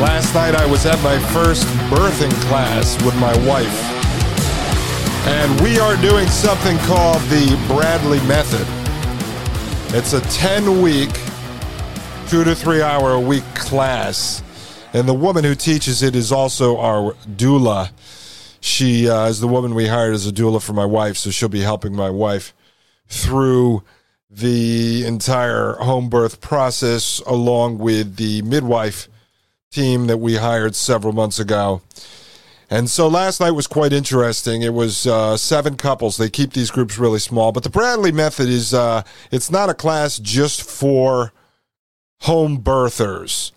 last 0.00 0.34
night 0.34 0.56
I 0.56 0.66
was 0.66 0.84
at 0.84 1.00
my 1.04 1.16
first 1.32 1.64
birthing 1.88 2.32
class 2.48 3.00
with 3.04 3.14
my 3.20 3.36
wife. 3.46 3.89
And 5.26 5.60
we 5.60 5.78
are 5.78 5.96
doing 6.00 6.26
something 6.28 6.78
called 6.78 7.20
the 7.24 7.62
Bradley 7.68 8.20
Method. 8.26 8.66
It's 9.94 10.14
a 10.14 10.20
10 10.22 10.80
week, 10.80 11.10
two 12.28 12.42
to 12.42 12.54
three 12.54 12.80
hour 12.80 13.12
a 13.12 13.20
week 13.20 13.44
class. 13.54 14.42
And 14.94 15.06
the 15.06 15.14
woman 15.14 15.44
who 15.44 15.54
teaches 15.54 16.02
it 16.02 16.16
is 16.16 16.32
also 16.32 16.78
our 16.78 17.12
doula. 17.36 17.90
She 18.60 19.10
uh, 19.10 19.26
is 19.26 19.40
the 19.40 19.46
woman 19.46 19.74
we 19.74 19.88
hired 19.88 20.14
as 20.14 20.26
a 20.26 20.32
doula 20.32 20.62
for 20.62 20.72
my 20.72 20.86
wife, 20.86 21.18
so 21.18 21.30
she'll 21.30 21.50
be 21.50 21.60
helping 21.60 21.94
my 21.94 22.10
wife 22.10 22.54
through 23.06 23.82
the 24.30 25.04
entire 25.04 25.74
home 25.74 26.08
birth 26.08 26.40
process 26.40 27.20
along 27.26 27.76
with 27.78 28.16
the 28.16 28.40
midwife 28.42 29.08
team 29.70 30.06
that 30.06 30.18
we 30.18 30.36
hired 30.36 30.74
several 30.74 31.12
months 31.12 31.38
ago. 31.38 31.82
And 32.72 32.88
so 32.88 33.08
last 33.08 33.40
night 33.40 33.50
was 33.50 33.66
quite 33.66 33.92
interesting. 33.92 34.62
It 34.62 34.72
was 34.72 35.04
uh, 35.04 35.36
seven 35.36 35.76
couples. 35.76 36.16
They 36.16 36.30
keep 36.30 36.52
these 36.52 36.70
groups 36.70 36.98
really 36.98 37.18
small, 37.18 37.50
but 37.50 37.64
the 37.64 37.70
Bradley 37.70 38.12
method 38.12 38.48
is 38.48 38.72
uh, 38.72 39.02
it's 39.32 39.50
not 39.50 39.68
a 39.68 39.74
class 39.74 40.18
just 40.20 40.62
for 40.62 41.32
home 42.20 42.62
birthers. 42.62 43.50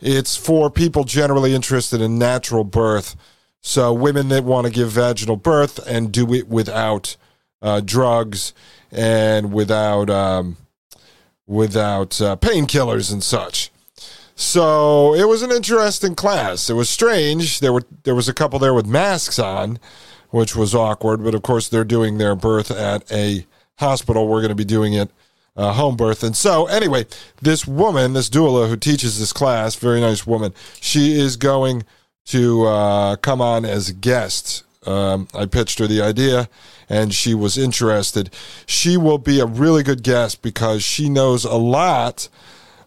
It's 0.00 0.36
for 0.36 0.70
people 0.70 1.02
generally 1.02 1.52
interested 1.52 2.00
in 2.00 2.16
natural 2.16 2.62
birth. 2.62 3.16
So 3.60 3.92
women 3.92 4.28
that 4.28 4.44
want 4.44 4.66
to 4.66 4.72
give 4.72 4.90
vaginal 4.90 5.36
birth 5.36 5.84
and 5.86 6.12
do 6.12 6.32
it 6.32 6.48
without 6.48 7.16
uh, 7.60 7.80
drugs 7.80 8.54
and 8.92 9.52
without 9.52 10.08
um, 10.08 10.56
without 11.46 12.20
uh, 12.20 12.36
painkillers 12.36 13.12
and 13.12 13.22
such. 13.22 13.69
So 14.40 15.12
it 15.12 15.28
was 15.28 15.42
an 15.42 15.50
interesting 15.52 16.14
class. 16.14 16.70
It 16.70 16.72
was 16.72 16.88
strange. 16.88 17.60
There 17.60 17.74
were 17.74 17.82
there 18.04 18.14
was 18.14 18.26
a 18.26 18.32
couple 18.32 18.58
there 18.58 18.72
with 18.72 18.86
masks 18.86 19.38
on, 19.38 19.78
which 20.30 20.56
was 20.56 20.74
awkward. 20.74 21.22
But 21.22 21.34
of 21.34 21.42
course, 21.42 21.68
they're 21.68 21.84
doing 21.84 22.16
their 22.16 22.34
birth 22.34 22.70
at 22.70 23.10
a 23.12 23.44
hospital. 23.76 24.26
We're 24.26 24.40
going 24.40 24.48
to 24.48 24.54
be 24.54 24.64
doing 24.64 24.94
it 24.94 25.10
uh, 25.58 25.74
home 25.74 25.94
birth. 25.94 26.22
And 26.22 26.34
so, 26.34 26.64
anyway, 26.68 27.04
this 27.42 27.66
woman, 27.66 28.14
this 28.14 28.30
doula 28.30 28.70
who 28.70 28.78
teaches 28.78 29.18
this 29.18 29.30
class, 29.30 29.74
very 29.74 30.00
nice 30.00 30.26
woman, 30.26 30.54
she 30.80 31.20
is 31.20 31.36
going 31.36 31.84
to 32.28 32.64
uh, 32.64 33.16
come 33.16 33.42
on 33.42 33.66
as 33.66 33.90
a 33.90 33.94
guest. 33.94 34.64
Um, 34.86 35.28
I 35.34 35.44
pitched 35.44 35.80
her 35.80 35.86
the 35.86 36.00
idea 36.00 36.48
and 36.88 37.12
she 37.12 37.34
was 37.34 37.58
interested. 37.58 38.32
She 38.64 38.96
will 38.96 39.18
be 39.18 39.38
a 39.38 39.44
really 39.44 39.82
good 39.82 40.02
guest 40.02 40.40
because 40.40 40.82
she 40.82 41.10
knows 41.10 41.44
a 41.44 41.56
lot 41.56 42.30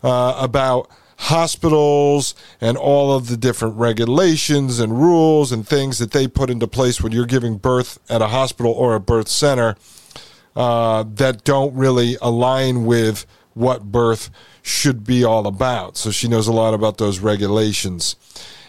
uh, 0.01 0.35
about 0.39 0.89
hospitals 1.23 2.35
and 2.59 2.75
all 2.75 3.15
of 3.15 3.27
the 3.27 3.37
different 3.37 3.75
regulations 3.77 4.79
and 4.79 4.99
rules 4.99 5.53
and 5.53 5.65
things 5.65 5.97
that 5.99 6.11
they 6.11 6.27
put 6.27 6.49
into 6.49 6.67
place 6.67 7.01
when 7.01 7.13
you're 7.13 7.25
giving 7.25 7.57
birth 7.57 7.97
at 8.09 8.21
a 8.21 8.27
hospital 8.27 8.73
or 8.73 8.93
a 8.93 8.99
birth 8.99 9.29
center 9.29 9.75
uh, 10.57 11.03
that 11.07 11.45
don't 11.45 11.73
really 11.75 12.17
align 12.21 12.85
with 12.85 13.25
what 13.53 13.89
birth 13.89 14.29
should 14.61 15.05
be 15.05 15.23
all 15.23 15.47
about. 15.47 15.95
So 15.95 16.11
she 16.11 16.27
knows 16.27 16.47
a 16.47 16.53
lot 16.53 16.73
about 16.73 16.97
those 16.97 17.19
regulations. 17.19 18.17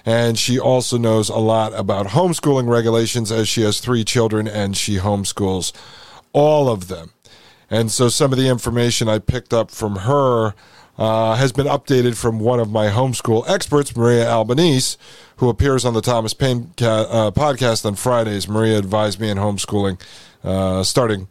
And 0.07 0.39
she 0.39 0.59
also 0.59 0.97
knows 0.97 1.29
a 1.29 1.39
lot 1.39 1.73
about 1.75 2.09
homeschooling 2.09 2.69
regulations 2.69 3.33
as 3.33 3.49
she 3.49 3.63
has 3.63 3.81
three 3.81 4.05
children 4.05 4.47
and 4.47 4.77
she 4.77 4.99
homeschools 4.99 5.73
all 6.33 6.69
of 6.69 6.87
them. 6.87 7.11
And 7.69 7.91
so 7.91 8.09
some 8.09 8.33
of 8.33 8.39
the 8.39 8.49
information 8.49 9.09
I 9.09 9.19
picked 9.19 9.53
up 9.53 9.73
from 9.73 9.97
her 9.97 10.55
uh, 10.99 11.35
has 11.35 11.53
been 11.53 11.67
updated 11.67 12.17
from 12.17 12.39
one 12.39 12.61
of 12.61 12.71
my 12.71 12.89
homeschool 12.89 13.49
experts, 13.49 13.97
Maria 13.97 14.29
Albanese, 14.29 14.97
who 15.37 15.49
appears 15.49 15.85
on 15.85 15.95
the 15.95 16.01
Thomas 16.01 16.35
Paine 16.35 16.73
ca- 16.77 17.07
uh, 17.11 17.31
podcast 17.31 17.85
on 17.85 17.95
Fridays. 17.97 18.49
Maria 18.49 18.79
advised 18.79 19.21
me 19.21 19.29
in 19.29 19.39
homeschooling 19.39 20.01
uh, 20.45 20.83
starting 20.83 21.29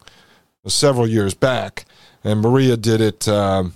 several 0.68 1.08
years 1.08 1.34
back, 1.34 1.86
and 2.24 2.42
Maria 2.42 2.76
did 2.78 3.00
it, 3.02 3.28
um, 3.28 3.74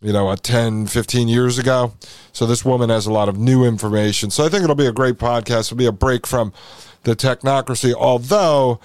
you 0.00 0.12
know, 0.12 0.34
10, 0.34 0.86
15 0.86 1.28
years 1.28 1.58
ago. 1.58 1.92
So 2.32 2.46
this 2.46 2.64
woman 2.64 2.88
has 2.88 3.06
a 3.06 3.12
lot 3.12 3.28
of 3.28 3.36
new 3.38 3.64
information. 3.64 4.30
So 4.30 4.44
I 4.44 4.48
think 4.48 4.64
it'll 4.64 4.76
be 4.76 4.86
a 4.86 4.92
great 4.92 5.16
podcast. 5.16 5.66
It'll 5.66 5.76
be 5.76 5.86
a 5.86 5.92
break 5.92 6.26
from 6.26 6.52
the 7.02 7.16
technocracy, 7.16 7.94
although 7.94 8.80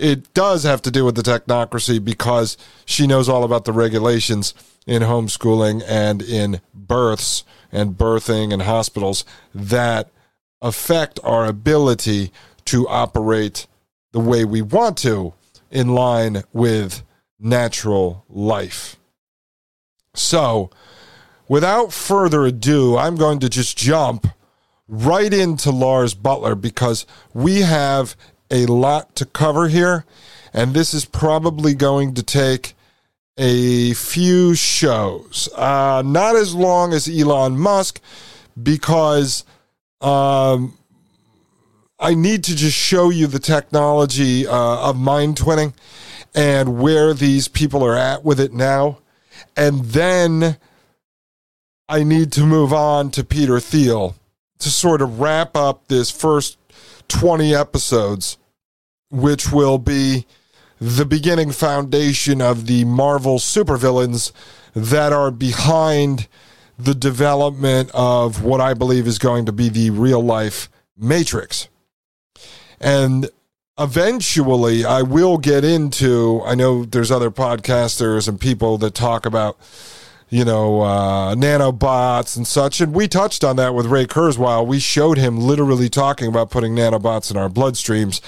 it 0.00 0.32
does 0.34 0.64
have 0.64 0.82
to 0.82 0.90
do 0.90 1.04
with 1.04 1.14
the 1.14 1.22
technocracy 1.22 2.02
because 2.02 2.56
she 2.84 3.06
knows 3.06 3.28
all 3.28 3.44
about 3.44 3.64
the 3.64 3.72
regulations 3.72 4.54
in 4.86 5.02
homeschooling 5.02 5.82
and 5.86 6.22
in 6.22 6.60
births 6.74 7.44
and 7.70 7.96
birthing 7.96 8.52
and 8.52 8.62
hospitals 8.62 9.24
that 9.54 10.10
affect 10.62 11.20
our 11.22 11.46
ability 11.46 12.32
to 12.64 12.88
operate 12.88 13.66
the 14.12 14.20
way 14.20 14.44
we 14.44 14.62
want 14.62 14.98
to 14.98 15.34
in 15.70 15.88
line 15.88 16.42
with 16.52 17.02
natural 17.38 18.24
life. 18.28 18.96
So, 20.14 20.70
without 21.48 21.92
further 21.92 22.44
ado, 22.44 22.96
I'm 22.96 23.16
going 23.16 23.38
to 23.40 23.48
just 23.48 23.78
jump 23.78 24.26
right 24.88 25.32
into 25.32 25.70
Lars 25.70 26.14
Buttler 26.14 26.60
because 26.60 27.06
we 27.32 27.60
have 27.60 28.16
a 28.50 28.66
lot 28.66 29.14
to 29.16 29.24
cover 29.24 29.68
here, 29.68 30.04
and 30.52 30.74
this 30.74 30.94
is 30.94 31.04
probably 31.04 31.74
going 31.74 32.14
to 32.14 32.22
take 32.22 32.74
a 33.36 33.94
few 33.94 34.54
shows. 34.54 35.48
Uh, 35.54 36.02
not 36.04 36.36
as 36.36 36.54
long 36.54 36.92
as 36.92 37.08
Elon 37.08 37.58
Musk 37.58 38.00
because 38.60 39.44
um, 40.00 40.76
I 41.98 42.14
need 42.14 42.44
to 42.44 42.56
just 42.56 42.76
show 42.76 43.10
you 43.10 43.26
the 43.26 43.38
technology 43.38 44.46
uh, 44.46 44.90
of 44.90 44.96
mind 44.96 45.36
twinning 45.36 45.74
and 46.34 46.80
where 46.80 47.14
these 47.14 47.48
people 47.48 47.84
are 47.84 47.96
at 47.96 48.24
with 48.24 48.40
it 48.40 48.52
now. 48.52 48.98
And 49.56 49.84
then 49.86 50.56
I 51.88 52.02
need 52.02 52.32
to 52.32 52.46
move 52.46 52.72
on 52.72 53.10
to 53.12 53.24
Peter 53.24 53.58
Thiel 53.58 54.16
to 54.60 54.70
sort 54.70 55.02
of 55.02 55.20
wrap 55.20 55.56
up 55.56 55.88
this 55.88 56.10
first 56.10 56.56
20 57.08 57.54
episodes, 57.54 58.38
which 59.10 59.52
will 59.52 59.78
be 59.78 60.26
the 60.80 61.04
beginning 61.04 61.50
foundation 61.50 62.40
of 62.40 62.66
the 62.66 62.84
Marvel 62.84 63.38
supervillains 63.38 64.32
that 64.74 65.12
are 65.12 65.30
behind 65.30 66.26
the 66.78 66.94
development 66.94 67.90
of 67.92 68.42
what 68.42 68.60
I 68.60 68.74
believe 68.74 69.06
is 69.06 69.18
going 69.18 69.44
to 69.46 69.52
be 69.52 69.68
the 69.68 69.90
real 69.90 70.22
life 70.22 70.70
Matrix. 70.96 71.68
And 72.80 73.28
eventually, 73.78 74.84
I 74.84 75.02
will 75.02 75.38
get 75.38 75.64
into. 75.64 76.42
I 76.44 76.54
know 76.54 76.84
there's 76.84 77.10
other 77.10 77.30
podcasters 77.30 78.28
and 78.28 78.40
people 78.40 78.78
that 78.78 78.94
talk 78.94 79.26
about, 79.26 79.58
you 80.30 80.44
know, 80.44 80.80
uh, 80.80 81.34
nanobots 81.34 82.36
and 82.36 82.46
such. 82.46 82.80
And 82.80 82.94
we 82.94 83.08
touched 83.08 83.44
on 83.44 83.56
that 83.56 83.74
with 83.74 83.86
Ray 83.86 84.06
Kurzweil. 84.06 84.66
We 84.66 84.78
showed 84.78 85.18
him 85.18 85.38
literally 85.38 85.90
talking 85.90 86.28
about 86.28 86.50
putting 86.50 86.74
nanobots 86.74 87.30
in 87.30 87.36
our 87.36 87.50
bloodstreams. 87.50 88.20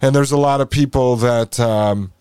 And 0.00 0.14
there's 0.14 0.32
a 0.32 0.36
lot 0.36 0.60
of 0.60 0.70
people 0.70 1.16
that 1.16 1.58
um, 1.58 2.12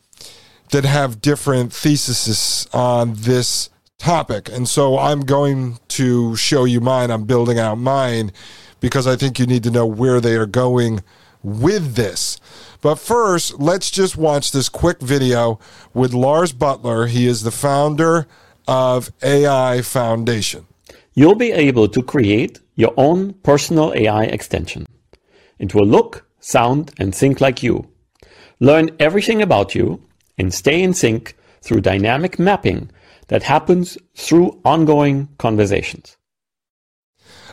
that 0.71 0.85
have 0.85 1.21
different 1.21 1.73
theses 1.73 2.67
on 2.73 3.13
this 3.15 3.69
topic. 3.97 4.49
And 4.49 4.67
so 4.67 4.97
I'm 4.97 5.21
going 5.21 5.79
to 5.89 6.35
show 6.35 6.65
you 6.65 6.81
mine. 6.81 7.11
I'm 7.11 7.25
building 7.25 7.59
out 7.59 7.75
mine 7.77 8.31
because 8.79 9.07
I 9.07 9.15
think 9.15 9.39
you 9.39 9.45
need 9.45 9.63
to 9.63 9.71
know 9.71 9.85
where 9.85 10.19
they 10.19 10.35
are 10.35 10.45
going 10.45 11.01
with 11.43 11.95
this. 11.95 12.39
But 12.81 12.95
first, 12.95 13.59
let's 13.59 13.89
just 13.89 14.17
watch 14.17 14.51
this 14.51 14.69
quick 14.69 14.99
video 14.99 15.59
with 15.93 16.13
Lars 16.13 16.53
Buttler. 16.53 17.07
He 17.07 17.27
is 17.27 17.43
the 17.43 17.51
founder 17.51 18.27
of 18.67 19.11
AI 19.23 19.81
Foundation. 19.81 20.65
You'll 21.13 21.35
be 21.35 21.51
able 21.51 21.88
to 21.88 22.03
create 22.03 22.59
your 22.75 22.93
own 22.97 23.33
personal 23.33 23.93
AI 23.95 24.23
extension. 24.25 24.85
It 25.59 25.73
will 25.73 25.85
look, 25.85 26.24
sound, 26.45 26.91
and 26.99 27.13
think 27.13 27.41
like 27.41 27.63
you. 27.63 27.88
Learn 28.60 28.89
everything 28.99 29.41
about 29.41 29.75
you 29.75 30.01
and 30.38 30.53
stay 30.53 30.81
in 30.81 30.93
sync 30.93 31.36
through 31.62 31.81
dynamic 31.81 32.38
mapping 32.38 32.89
that 33.27 33.43
happens 33.43 33.97
through 34.15 34.60
ongoing 34.63 35.27
conversations. 35.38 36.17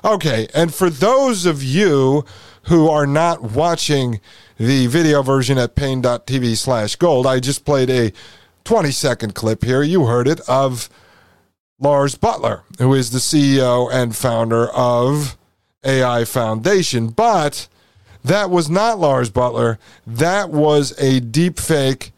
Okay, 0.05 0.49
and 0.55 0.75
for 0.75 0.91
those 0.91 1.47
of 1.47 1.63
you 1.63 2.25
who 2.65 2.89
are 2.89 3.07
not 3.07 3.43
watching 3.43 4.21
the 4.59 4.87
video 4.89 5.23
version 5.23 5.59
at 5.59 5.75
paine.tv 5.75 6.57
slash 6.57 6.97
gold, 6.97 7.27
I 7.27 7.41
just 7.41 7.65
played 7.65 7.89
a 7.89 8.13
20 8.65 8.91
second 8.91 9.35
clip 9.35 9.65
here. 9.65 9.83
You 9.83 10.07
heard 10.07 10.29
it 10.29 10.41
of 10.49 10.91
Lars 11.79 12.17
Buttler, 12.17 12.63
who 12.79 12.95
is 12.95 13.11
the 13.11 13.19
CEO 13.19 13.93
and 13.93 14.15
founder 14.15 14.69
of 14.69 15.37
AI 15.85 16.25
Foundation. 16.25 17.09
But 17.09 17.69
that 18.25 18.51
was 18.51 18.71
not 18.71 18.99
Lars 18.99 19.31
Buttler. 19.31 19.79
That 20.07 20.51
was 20.51 20.93
a 20.93 21.21
deepfake 21.21 22.13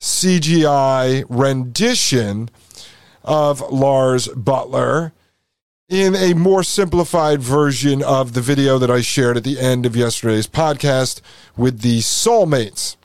CGI 0.00 1.24
rendition 1.28 2.50
of 3.22 3.60
Lars 3.70 4.28
Buttler 4.28 5.12
in 5.88 6.14
a 6.14 6.34
more 6.34 6.62
simplified 6.62 7.42
version 7.42 8.02
of 8.02 8.32
the 8.32 8.40
video 8.40 8.78
that 8.78 8.90
I 8.90 9.00
shared 9.00 9.36
at 9.36 9.44
the 9.44 9.58
end 9.58 9.84
of 9.84 9.96
yesterday's 9.96 10.46
podcast 10.46 11.20
with 11.56 11.80
the 11.80 11.98
soulmates, 11.98 12.96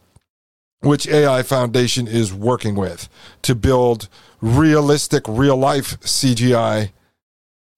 which 0.81 1.07
AI 1.07 1.41
Foundation 1.41 2.07
is 2.07 2.33
working 2.33 2.75
with 2.75 3.09
to 3.41 3.55
build 3.55 4.07
realistic, 4.39 5.23
real 5.27 5.57
life 5.57 5.99
CGI 6.01 6.91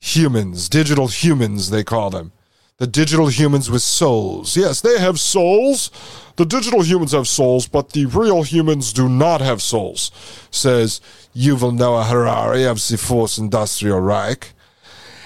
humans, 0.01 0.67
digital 0.69 1.07
humans, 1.07 1.69
they 1.69 1.83
call 1.83 2.09
them. 2.09 2.33
The 2.77 2.87
digital 2.87 3.27
humans 3.27 3.71
with 3.71 3.81
souls. 3.81 4.55
Yes, 4.55 4.81
they 4.81 4.99
have 4.99 5.19
souls. 5.19 5.89
The 6.35 6.45
digital 6.45 6.83
humans 6.83 7.11
have 7.11 7.27
souls, 7.27 7.67
but 7.67 7.93
the 7.93 8.05
real 8.05 8.43
humans 8.43 8.93
do 8.93 9.09
not 9.09 9.41
have 9.41 9.63
souls, 9.63 10.11
says 10.51 11.01
Yuval 11.35 11.75
Noah 11.75 12.03
Harari 12.03 12.63
of 12.65 12.77
the 12.87 12.97
Fourth 12.97 13.39
Industrial 13.39 13.99
Reich. 13.99 14.53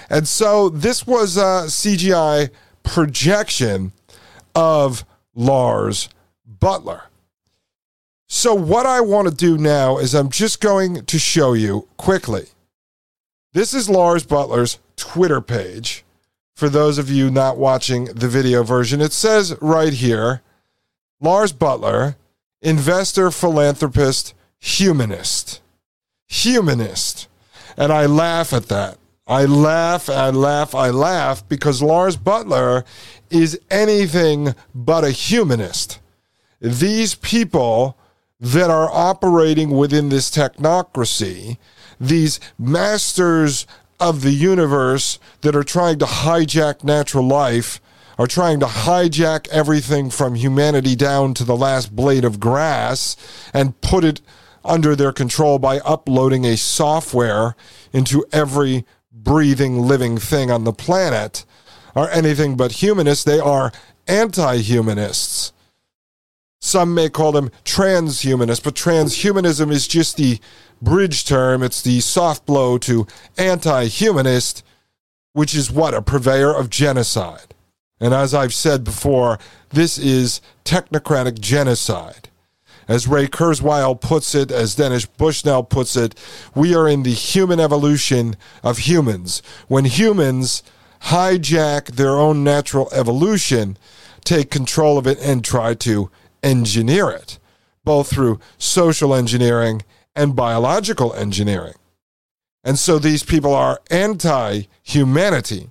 And 0.08 0.26
so 0.26 0.70
this 0.70 1.06
was 1.06 1.36
a 1.36 1.68
CGI 1.68 2.50
projection 2.82 3.92
of 4.54 5.04
Lars 5.34 6.08
Buttler. 6.58 7.02
So, 8.28 8.54
what 8.54 8.86
I 8.86 9.02
want 9.02 9.28
to 9.28 9.34
do 9.34 9.58
now 9.58 9.98
is 9.98 10.14
I'm 10.14 10.30
just 10.30 10.62
going 10.62 11.04
to 11.04 11.18
show 11.18 11.52
you 11.52 11.86
quickly. 11.98 12.46
This 13.52 13.74
is 13.74 13.90
Lars 13.90 14.24
Buttler's 14.24 14.78
Twitter 14.96 15.42
page. 15.42 16.02
For 16.62 16.68
those 16.68 16.96
of 16.96 17.10
you 17.10 17.28
not 17.28 17.58
watching 17.58 18.04
the 18.04 18.28
video 18.28 18.62
version, 18.62 19.00
it 19.00 19.12
says 19.12 19.52
right 19.60 19.92
here 19.92 20.42
Lars 21.20 21.52
Buttler, 21.52 22.14
investor, 22.60 23.32
philanthropist, 23.32 24.32
humanist. 24.60 25.60
Humanist. 26.28 27.26
And 27.76 27.92
I 27.92 28.06
laugh 28.06 28.52
at 28.52 28.66
that 28.66 28.98
I 29.26 29.44
laugh, 29.44 30.08
I 30.08 30.30
laugh, 30.30 30.72
I 30.72 30.90
laugh 30.90 31.48
because 31.48 31.82
Lars 31.82 32.16
Buttler 32.16 32.84
is 33.28 33.58
anything 33.68 34.54
but 34.72 35.02
a 35.02 35.10
humanist. 35.10 35.98
These 36.60 37.16
people 37.16 37.98
that 38.38 38.70
are 38.70 38.88
operating 38.88 39.70
within 39.70 40.10
this 40.10 40.30
technocracy, 40.30 41.56
these 41.98 42.38
masters 42.56 43.66
of 44.02 44.22
the 44.22 44.32
universe 44.32 45.20
that 45.42 45.54
are 45.54 45.62
trying 45.62 45.98
to 46.00 46.04
hijack 46.04 46.82
natural 46.82 47.26
life, 47.26 47.80
are 48.18 48.26
trying 48.26 48.58
to 48.60 48.66
hijack 48.66 49.48
everything 49.48 50.10
from 50.10 50.34
humanity 50.34 50.96
down 50.96 51.34
to 51.34 51.44
the 51.44 51.56
last 51.56 51.94
blade 51.94 52.24
of 52.24 52.40
grass 52.40 53.16
and 53.54 53.80
put 53.80 54.04
it 54.04 54.20
under 54.64 54.96
their 54.96 55.12
control 55.12 55.58
by 55.58 55.78
uploading 55.78 56.44
a 56.44 56.56
software 56.56 57.54
into 57.92 58.24
every 58.32 58.84
breathing, 59.12 59.78
living 59.78 60.18
thing 60.18 60.50
on 60.50 60.64
the 60.64 60.72
planet 60.72 61.44
are 61.94 62.10
anything 62.10 62.56
but 62.56 62.82
humanists. 62.82 63.24
They 63.24 63.38
are 63.38 63.72
anti 64.08 64.56
humanists. 64.56 65.52
Some 66.72 66.94
may 66.94 67.10
call 67.10 67.32
them 67.32 67.50
transhumanists, 67.66 68.64
but 68.64 68.74
transhumanism 68.74 69.70
is 69.70 69.86
just 69.86 70.16
the 70.16 70.40
bridge 70.80 71.26
term. 71.26 71.62
It's 71.62 71.82
the 71.82 72.00
soft 72.00 72.46
blow 72.46 72.78
to 72.78 73.06
anti 73.36 73.88
humanist, 73.88 74.64
which 75.34 75.54
is 75.54 75.70
what? 75.70 75.92
A 75.92 76.00
purveyor 76.00 76.50
of 76.50 76.70
genocide. 76.70 77.54
And 78.00 78.14
as 78.14 78.32
I've 78.32 78.54
said 78.54 78.84
before, 78.84 79.38
this 79.68 79.98
is 79.98 80.40
technocratic 80.64 81.40
genocide. 81.40 82.30
As 82.88 83.06
Ray 83.06 83.26
Kurzweil 83.26 84.00
puts 84.00 84.34
it, 84.34 84.50
as 84.50 84.74
Dennis 84.74 85.04
Bushnell 85.04 85.64
puts 85.64 85.94
it, 85.94 86.18
we 86.54 86.74
are 86.74 86.88
in 86.88 87.02
the 87.02 87.12
human 87.12 87.60
evolution 87.60 88.34
of 88.62 88.78
humans. 88.78 89.42
When 89.68 89.84
humans 89.84 90.62
hijack 91.02 91.96
their 91.96 92.16
own 92.16 92.42
natural 92.42 92.88
evolution, 92.94 93.76
take 94.24 94.50
control 94.50 94.96
of 94.96 95.06
it, 95.06 95.18
and 95.18 95.44
try 95.44 95.74
to 95.74 96.10
engineer 96.42 97.10
it, 97.10 97.38
both 97.84 98.10
through 98.10 98.40
social 98.58 99.14
engineering 99.14 99.82
and 100.14 100.36
biological 100.36 101.14
engineering. 101.14 101.74
And 102.64 102.78
so 102.78 102.98
these 102.98 103.22
people 103.22 103.54
are 103.54 103.80
anti 103.90 104.62
humanity. 104.82 105.70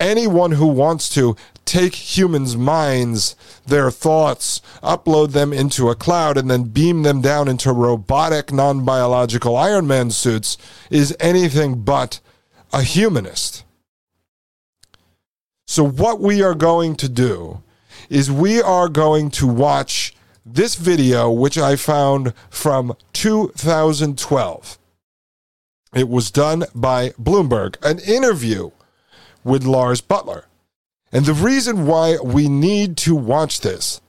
Anyone 0.00 0.52
who 0.52 0.66
wants 0.66 1.08
to 1.10 1.36
take 1.64 1.94
humans' 1.94 2.56
minds, 2.56 3.36
their 3.66 3.90
thoughts, 3.90 4.60
upload 4.82 5.32
them 5.32 5.52
into 5.52 5.90
a 5.90 5.94
cloud, 5.94 6.36
and 6.36 6.50
then 6.50 6.64
beam 6.64 7.02
them 7.02 7.20
down 7.20 7.48
into 7.48 7.72
robotic, 7.72 8.52
non 8.52 8.84
biological 8.84 9.56
Iron 9.56 9.86
Man 9.86 10.10
suits 10.10 10.56
is 10.90 11.16
anything 11.20 11.82
but 11.82 12.20
a 12.72 12.82
humanist. 12.82 13.64
So, 15.66 15.84
what 15.84 16.20
we 16.20 16.42
are 16.42 16.54
going 16.54 16.96
to 16.96 17.08
do 17.08 17.62
is 18.08 18.30
we 18.30 18.60
are 18.60 18.88
going 18.88 19.30
to 19.32 19.46
watch 19.46 20.14
this 20.44 20.74
video, 20.74 21.30
which 21.30 21.58
I 21.58 21.76
found 21.76 22.32
from 22.50 22.96
2012. 23.12 24.78
It 25.94 26.08
was 26.08 26.30
done 26.30 26.64
by 26.74 27.10
Bloomberg, 27.10 27.76
an 27.82 27.98
interview 28.00 28.70
with 29.44 29.64
Lars 29.64 30.00
Buttler. 30.00 30.44
And 31.10 31.24
the 31.24 31.34
reason 31.34 31.86
why 31.86 32.18
we 32.22 32.48
need 32.48 32.96
to 32.98 33.14
watch 33.14 33.60
this 33.60 34.00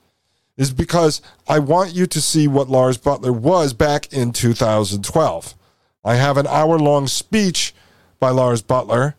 is 0.58 0.74
because 0.74 1.22
I 1.48 1.60
want 1.60 1.94
you 1.94 2.06
to 2.08 2.22
see 2.22 2.48
what 2.48 2.68
Lars 2.68 2.98
Buttler 2.98 3.34
was 3.34 3.74
back 3.74 4.12
in 4.12 4.34
2012. 4.34 5.56
I 6.04 6.16
have 6.16 6.36
an 6.38 6.48
hour 6.48 6.78
long 6.78 7.08
speech 7.08 7.74
by 8.20 8.30
Lars 8.32 8.62
Buttler 8.62 9.14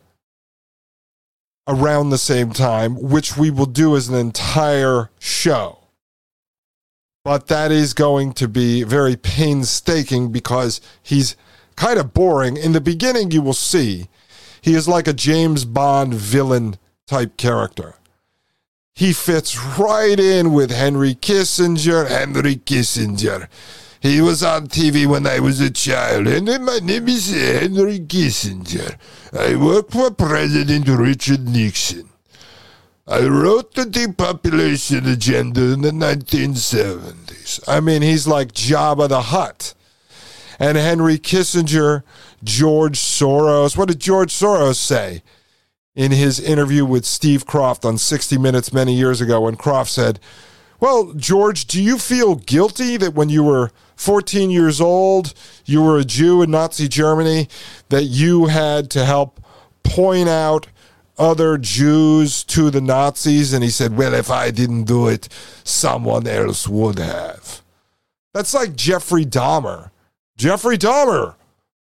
around 1.67 2.09
the 2.09 2.17
same 2.17 2.51
time, 2.51 2.95
which 2.95 3.37
we 3.37 3.49
will 3.49 3.65
do 3.65 3.95
as 3.95 4.09
an 4.09 4.15
entire 4.15 5.09
show. 5.19 5.79
But 7.23 7.47
that 7.47 7.71
is 7.71 7.93
going 7.93 8.33
to 8.33 8.47
be 8.47 8.83
very 8.83 9.15
painstaking 9.15 10.31
because 10.31 10.81
he's 11.03 11.35
kind 11.75 11.99
of 11.99 12.13
boring. 12.13 12.57
In 12.57 12.71
the 12.71 12.81
beginning, 12.81 13.31
you 13.31 13.41
will 13.41 13.53
see 13.53 14.07
he 14.61 14.73
is 14.73 14.87
like 14.87 15.07
a 15.07 15.13
James 15.13 15.65
Bond 15.65 16.13
villain 16.13 16.77
type 17.07 17.37
character. 17.37 17.95
He 18.93 19.13
fits 19.13 19.57
right 19.77 20.19
in 20.19 20.53
with 20.53 20.71
Henry 20.71 21.15
Kissinger. 21.15 22.07
Henry 22.07 22.57
Kissinger. 22.57 23.47
He 24.01 24.19
was 24.19 24.41
on 24.41 24.65
TV 24.65 25.05
when 25.05 25.27
I 25.27 25.39
was 25.39 25.59
a 25.59 25.69
child, 25.69 26.25
and 26.25 26.47
my 26.65 26.79
name 26.79 27.07
is 27.07 27.31
Henry 27.31 27.99
Kissinger. 27.99 28.97
I 29.31 29.55
work 29.55 29.91
for 29.91 30.09
President 30.09 30.87
Richard 30.87 31.47
Nixon. 31.47 32.09
I 33.07 33.27
wrote 33.27 33.75
the 33.75 33.85
depopulation 33.85 35.07
agenda 35.07 35.73
in 35.73 35.81
the 35.81 35.91
1970s. 35.91 37.59
I 37.67 37.79
mean, 37.79 38.01
he's 38.01 38.25
like 38.25 38.53
Jabba 38.53 39.07
the 39.07 39.21
Hutt. 39.21 39.75
And 40.57 40.79
Henry 40.79 41.19
Kissinger, 41.19 42.01
George 42.43 42.97
Soros. 42.97 43.77
What 43.77 43.89
did 43.89 43.99
George 43.99 44.33
Soros 44.33 44.77
say 44.77 45.21
in 45.93 46.11
his 46.11 46.39
interview 46.39 46.85
with 46.85 47.05
Steve 47.05 47.45
Kroft 47.45 47.85
on 47.85 47.99
60 47.99 48.39
Minutes 48.39 48.73
many 48.73 48.95
years 48.95 49.21
ago 49.21 49.41
when 49.41 49.57
Kroft 49.57 49.89
said, 49.89 50.19
Well, 50.81 51.13
George, 51.13 51.67
do 51.67 51.81
you 51.81 51.99
feel 51.99 52.35
guilty 52.35 52.97
that 52.97 53.13
when 53.13 53.29
you 53.29 53.43
were 53.43 53.71
14 53.97 54.49
years 54.49 54.81
old, 54.81 55.35
you 55.63 55.83
were 55.83 55.99
a 55.99 56.03
Jew 56.03 56.41
in 56.41 56.49
Nazi 56.49 56.87
Germany, 56.87 57.47
that 57.89 58.05
you 58.05 58.47
had 58.47 58.89
to 58.91 59.05
help 59.05 59.39
point 59.83 60.27
out 60.27 60.67
other 61.19 61.59
Jews 61.59 62.43
to 62.45 62.71
the 62.71 62.81
Nazis. 62.81 63.53
And 63.53 63.63
he 63.63 63.69
said, 63.69 63.95
Well, 63.95 64.15
if 64.15 64.31
I 64.31 64.49
didn't 64.49 64.85
do 64.85 65.07
it, 65.07 65.29
someone 65.63 66.25
else 66.25 66.67
would 66.67 66.97
have. 66.97 67.61
That's 68.33 68.55
like 68.55 68.75
Jeffrey 68.75 69.23
Dahmer. 69.23 69.91
Jeffrey 70.35 70.79
Dahmer, 70.79 71.35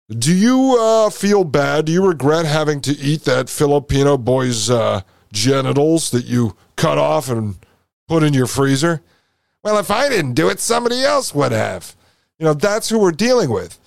do 0.09 0.33
you 0.33 0.75
uh, 0.79 1.11
feel 1.11 1.43
bad? 1.43 1.85
Do 1.85 1.91
you 1.91 2.03
regret 2.03 2.45
having 2.47 2.81
to 2.81 2.97
eat 2.97 3.25
that 3.25 3.47
Filipino 3.47 4.17
boy's 4.17 4.71
uh, 4.71 5.01
genitals 5.31 6.09
that 6.09 6.25
you 6.25 6.55
cut 6.75 6.97
off 6.97 7.29
and 7.29 7.57
put 8.07 8.23
in 8.23 8.33
your 8.33 8.47
freezer? 8.47 9.01
Well, 9.63 9.77
if 9.79 9.91
I 9.91 10.09
didn't 10.09 10.33
do 10.33 10.49
it, 10.49 10.59
somebody 10.59 11.03
else 11.03 11.33
would 11.35 11.51
have. 11.51 11.95
You 12.39 12.45
know, 12.45 12.53
that's 12.53 12.89
who 12.89 12.99
we're 12.99 13.11
dealing 13.11 13.49
with. 13.49 13.79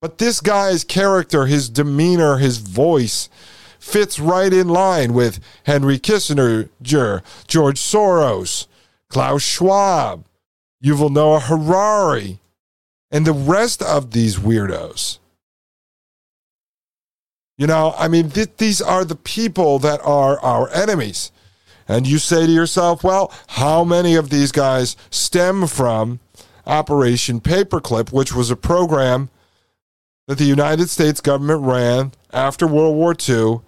But 0.00 0.18
this 0.18 0.40
guy's 0.40 0.84
character, 0.84 1.46
his 1.46 1.68
demeanor, 1.68 2.38
his 2.38 2.58
voice 2.58 3.28
fits 3.78 4.18
right 4.18 4.52
in 4.52 4.68
line 4.68 5.12
with 5.12 5.40
Henry 5.64 5.98
Kissinger, 5.98 6.68
George 6.82 7.80
Soros, 7.80 8.66
Klaus 9.08 9.42
Schwab, 9.42 10.24
Yuval 10.84 11.10
Noah 11.10 11.40
Harari, 11.40 12.38
and 13.10 13.26
the 13.26 13.32
rest 13.32 13.82
of 13.82 14.12
these 14.12 14.36
weirdos. 14.36 15.18
You 17.56 17.66
know, 17.66 17.94
I 17.98 18.06
mean, 18.06 18.30
th- 18.30 18.56
these 18.58 18.80
are 18.80 19.04
the 19.04 19.16
people 19.16 19.80
that 19.80 20.00
are 20.04 20.38
our 20.40 20.70
enemies. 20.70 21.32
And 21.88 22.06
you 22.06 22.18
say 22.18 22.46
to 22.46 22.52
yourself, 22.52 23.02
well, 23.02 23.32
how 23.48 23.82
many 23.82 24.14
of 24.14 24.28
these 24.28 24.52
guys 24.52 24.94
stem 25.10 25.66
from 25.66 26.20
Operation 26.66 27.40
Paperclip, 27.40 28.12
which 28.12 28.34
was 28.34 28.50
a 28.50 28.56
program 28.56 29.30
that 30.26 30.36
the 30.36 30.44
United 30.44 30.90
States 30.90 31.22
government 31.22 31.62
ran 31.62 32.12
after 32.30 32.66
World 32.66 32.94
War 32.94 33.16
II, 33.26 33.60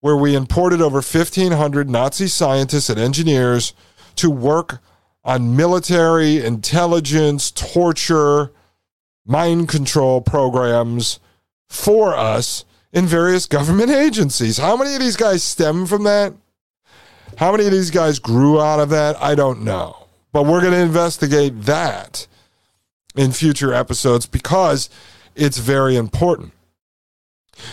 where 0.00 0.16
we 0.16 0.36
imported 0.36 0.80
over 0.80 0.98
1,500 0.98 1.90
Nazi 1.90 2.28
scientists 2.28 2.88
and 2.88 3.00
engineers 3.00 3.74
to 4.14 4.30
work 4.30 4.80
on 5.24 5.56
military 5.56 6.44
intelligence, 6.44 7.50
torture, 7.50 8.52
mind 9.26 9.68
control 9.68 10.20
programs 10.20 11.18
for 11.68 12.16
us 12.16 12.64
in 12.92 13.04
various 13.06 13.46
government 13.46 13.90
agencies. 14.06 14.58
How 14.58 14.76
many 14.76 14.94
of 14.94 15.00
these 15.00 15.16
guys 15.16 15.42
stem 15.42 15.86
from 15.86 16.04
that? 16.04 16.32
How 17.38 17.52
many 17.52 17.66
of 17.66 17.70
these 17.70 17.92
guys 17.92 18.18
grew 18.18 18.60
out 18.60 18.80
of 18.80 18.88
that? 18.90 19.14
I 19.22 19.36
don't 19.36 19.62
know. 19.62 20.06
But 20.32 20.42
we're 20.42 20.60
going 20.60 20.72
to 20.72 20.80
investigate 20.80 21.62
that 21.62 22.26
in 23.14 23.30
future 23.30 23.72
episodes 23.72 24.26
because 24.26 24.90
it's 25.36 25.58
very 25.58 25.94
important. 25.94 26.52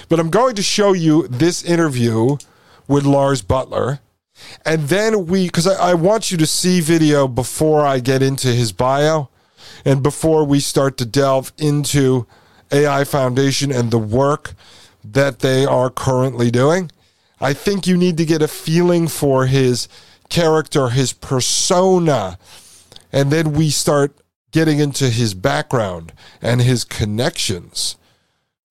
But 0.07 0.19
I'm 0.19 0.29
going 0.29 0.53
to 0.55 0.61
show 0.61 0.93
you 0.93 1.27
this 1.27 1.63
interview 1.63 2.37
with 2.87 3.05
Lars 3.05 3.41
Buttler. 3.41 4.01
And 4.63 4.83
then 4.83 5.25
we, 5.25 5.47
because 5.47 5.65
I, 5.65 5.91
I, 5.91 5.93
want 5.95 6.29
you 6.29 6.37
to 6.37 6.45
see 6.45 6.79
video 6.79 7.27
before 7.27 7.83
I 7.83 7.99
get 7.99 8.21
into 8.21 8.49
his 8.49 8.71
bio 8.71 9.29
and 9.83 10.03
before 10.03 10.45
we 10.45 10.59
start 10.59 10.95
to 10.97 11.05
delve 11.05 11.51
into 11.57 12.27
AI 12.71 13.03
Foundation 13.03 13.71
and 13.71 13.89
the 13.89 13.97
work 13.97 14.53
that 15.03 15.39
they 15.39 15.65
are 15.65 15.89
currently 15.89 16.51
doing. 16.51 16.91
I 17.39 17.53
think 17.53 17.85
you 17.85 17.97
need 17.97 18.17
to 18.17 18.25
get 18.25 18.41
a 18.41 18.47
feeling 18.47 19.07
for 19.07 19.45
his 19.45 19.87
character, 20.29 20.89
his 20.89 21.13
persona, 21.13 22.37
and 23.11 23.31
then 23.31 23.53
we 23.53 23.69
start 23.69 24.17
getting 24.51 24.79
into 24.79 25.09
his 25.09 25.33
background 25.33 26.13
and 26.41 26.61
his 26.61 26.83
connections. 26.83 27.97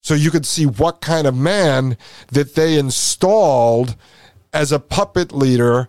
So 0.00 0.14
you 0.14 0.30
could 0.30 0.46
see 0.46 0.66
what 0.66 1.00
kind 1.00 1.26
of 1.26 1.36
man 1.36 1.96
that 2.32 2.54
they 2.54 2.78
installed 2.78 3.96
as 4.52 4.72
a 4.72 4.78
puppet 4.78 5.32
leader 5.32 5.88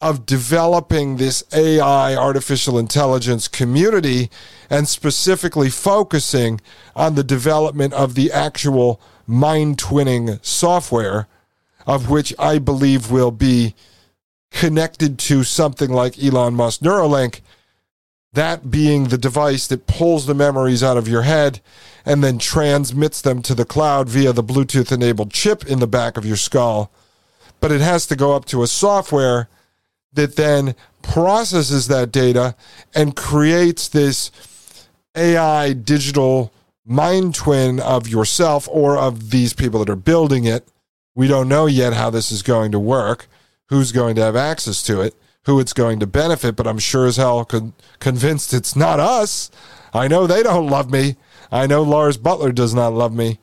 of 0.00 0.26
developing 0.26 1.16
this 1.16 1.42
AI, 1.52 2.14
artificial 2.14 2.78
intelligence 2.78 3.48
community, 3.48 4.30
and 4.68 4.86
specifically 4.86 5.70
focusing 5.70 6.60
on 6.94 7.14
the 7.14 7.24
development 7.24 7.92
of 7.94 8.14
the 8.14 8.30
actual 8.30 9.00
mind 9.26 9.78
twinning 9.78 10.44
software, 10.44 11.26
of 11.86 12.10
which 12.10 12.34
I 12.38 12.58
believe 12.58 13.10
will 13.10 13.30
be 13.30 13.74
connected 14.50 15.18
to 15.18 15.44
something 15.44 15.90
like 15.90 16.22
Elon 16.22 16.54
Musk 16.54 16.80
Neuralink, 16.80 17.40
that 18.32 18.70
being 18.70 19.04
the 19.04 19.18
device 19.18 19.66
that 19.66 19.86
pulls 19.86 20.26
the 20.26 20.34
memories 20.34 20.82
out 20.82 20.96
of 20.96 21.08
your 21.08 21.22
head 21.22 21.60
and 22.04 22.22
then 22.22 22.38
transmits 22.38 23.20
them 23.20 23.40
to 23.42 23.54
the 23.54 23.64
cloud 23.64 24.08
via 24.08 24.32
the 24.32 24.44
Bluetooth 24.44 24.92
enabled 24.92 25.32
chip 25.32 25.64
in 25.66 25.78
the 25.78 25.86
back 25.86 26.16
of 26.16 26.26
your 26.26 26.36
skull. 26.36 26.90
But 27.60 27.72
it 27.72 27.80
has 27.80 28.06
to 28.08 28.16
go 28.16 28.34
up 28.34 28.44
to 28.46 28.62
a 28.62 28.66
software 28.66 29.48
that 30.12 30.36
then 30.36 30.74
processes 31.02 31.88
that 31.88 32.12
data 32.12 32.54
and 32.94 33.16
creates 33.16 33.88
this 33.88 34.30
AI 35.14 35.72
digital 35.72 36.52
mind 36.84 37.34
twin 37.34 37.80
of 37.80 38.06
yourself 38.08 38.68
or 38.70 38.96
of 38.96 39.30
these 39.30 39.52
people 39.52 39.80
that 39.80 39.90
are 39.90 39.96
building 39.96 40.44
it. 40.44 40.68
We 41.16 41.26
don't 41.26 41.48
know 41.48 41.64
yet 41.66 41.94
how 41.94 42.10
this 42.10 42.30
is 42.30 42.42
going 42.42 42.72
to 42.72 42.78
work, 42.78 43.26
who's 43.70 43.90
going 43.90 44.14
to 44.16 44.22
have 44.22 44.36
access 44.36 44.82
to 44.84 45.00
it, 45.00 45.14
who 45.46 45.58
it's 45.58 45.72
going 45.72 45.98
to 46.00 46.06
benefit, 46.06 46.56
but 46.56 46.66
I'm 46.66 46.78
sure 46.78 47.06
as 47.06 47.16
hell 47.16 47.44
con- 47.46 47.72
convinced 47.98 48.52
it's 48.52 48.76
not 48.76 49.00
us. 49.00 49.50
I 49.94 50.08
know 50.08 50.26
they 50.26 50.42
don't 50.42 50.68
love 50.68 50.90
me. 50.90 51.16
I 51.50 51.66
know 51.66 51.82
Lars 51.82 52.18
Buttler 52.18 52.54
does 52.54 52.74
not 52.74 52.92
love 52.92 53.14
me. 53.14 53.38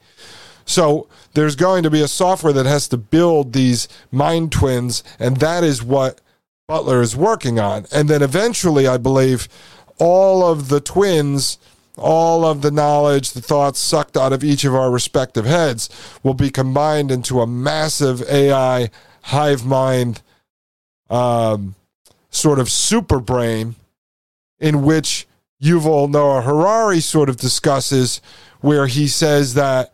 So 0.66 1.08
there's 1.34 1.56
going 1.56 1.82
to 1.84 1.90
be 1.90 2.02
a 2.02 2.08
software 2.08 2.54
that 2.54 2.68
has 2.68 2.88
to 2.90 2.98
build 2.98 3.54
these 3.54 3.88
mind 4.12 4.52
twins, 4.52 5.04
and 5.18 5.38
that 5.38 5.64
is 5.64 5.82
what 5.82 6.22
Buttler 6.70 7.02
is 7.02 7.16
working 7.16 7.60
on. 7.60 7.86
And 7.92 8.08
then 8.08 8.22
eventually, 8.22 8.88
I 8.88 8.98
believe 8.98 9.48
all 9.98 10.46
of 10.46 10.70
the 10.70 10.80
twins 10.80 11.58
all 11.98 12.46
of 12.46 12.62
the 12.62 12.72
knowledge, 12.72 13.32
the 13.32 13.42
thoughts 13.42 13.80
sucked 13.80 14.18
out 14.18 14.34
of 14.34 14.44
each 14.44 14.64
of 14.64 14.74
our 14.74 14.90
respective 14.90 15.46
heads 15.46 15.90
will 16.24 16.34
be 16.34 16.50
combined 16.50 17.12
into 17.12 17.42
a 17.42 17.48
massive 17.48 18.22
AI 18.30 18.90
hive 19.24 19.66
mind 19.66 20.22
um, 21.10 21.76
sort 22.30 22.60
of 22.60 22.70
super 22.70 23.20
brain 23.20 23.76
in 24.60 24.84
which 24.84 25.28
Yuval 25.62 26.10
Noah 26.10 26.42
Harari 26.42 27.00
sort 27.00 27.30
of 27.30 27.38
discusses, 27.38 28.22
where 28.62 28.88
he 28.88 29.08
says 29.08 29.54
that 29.54 29.94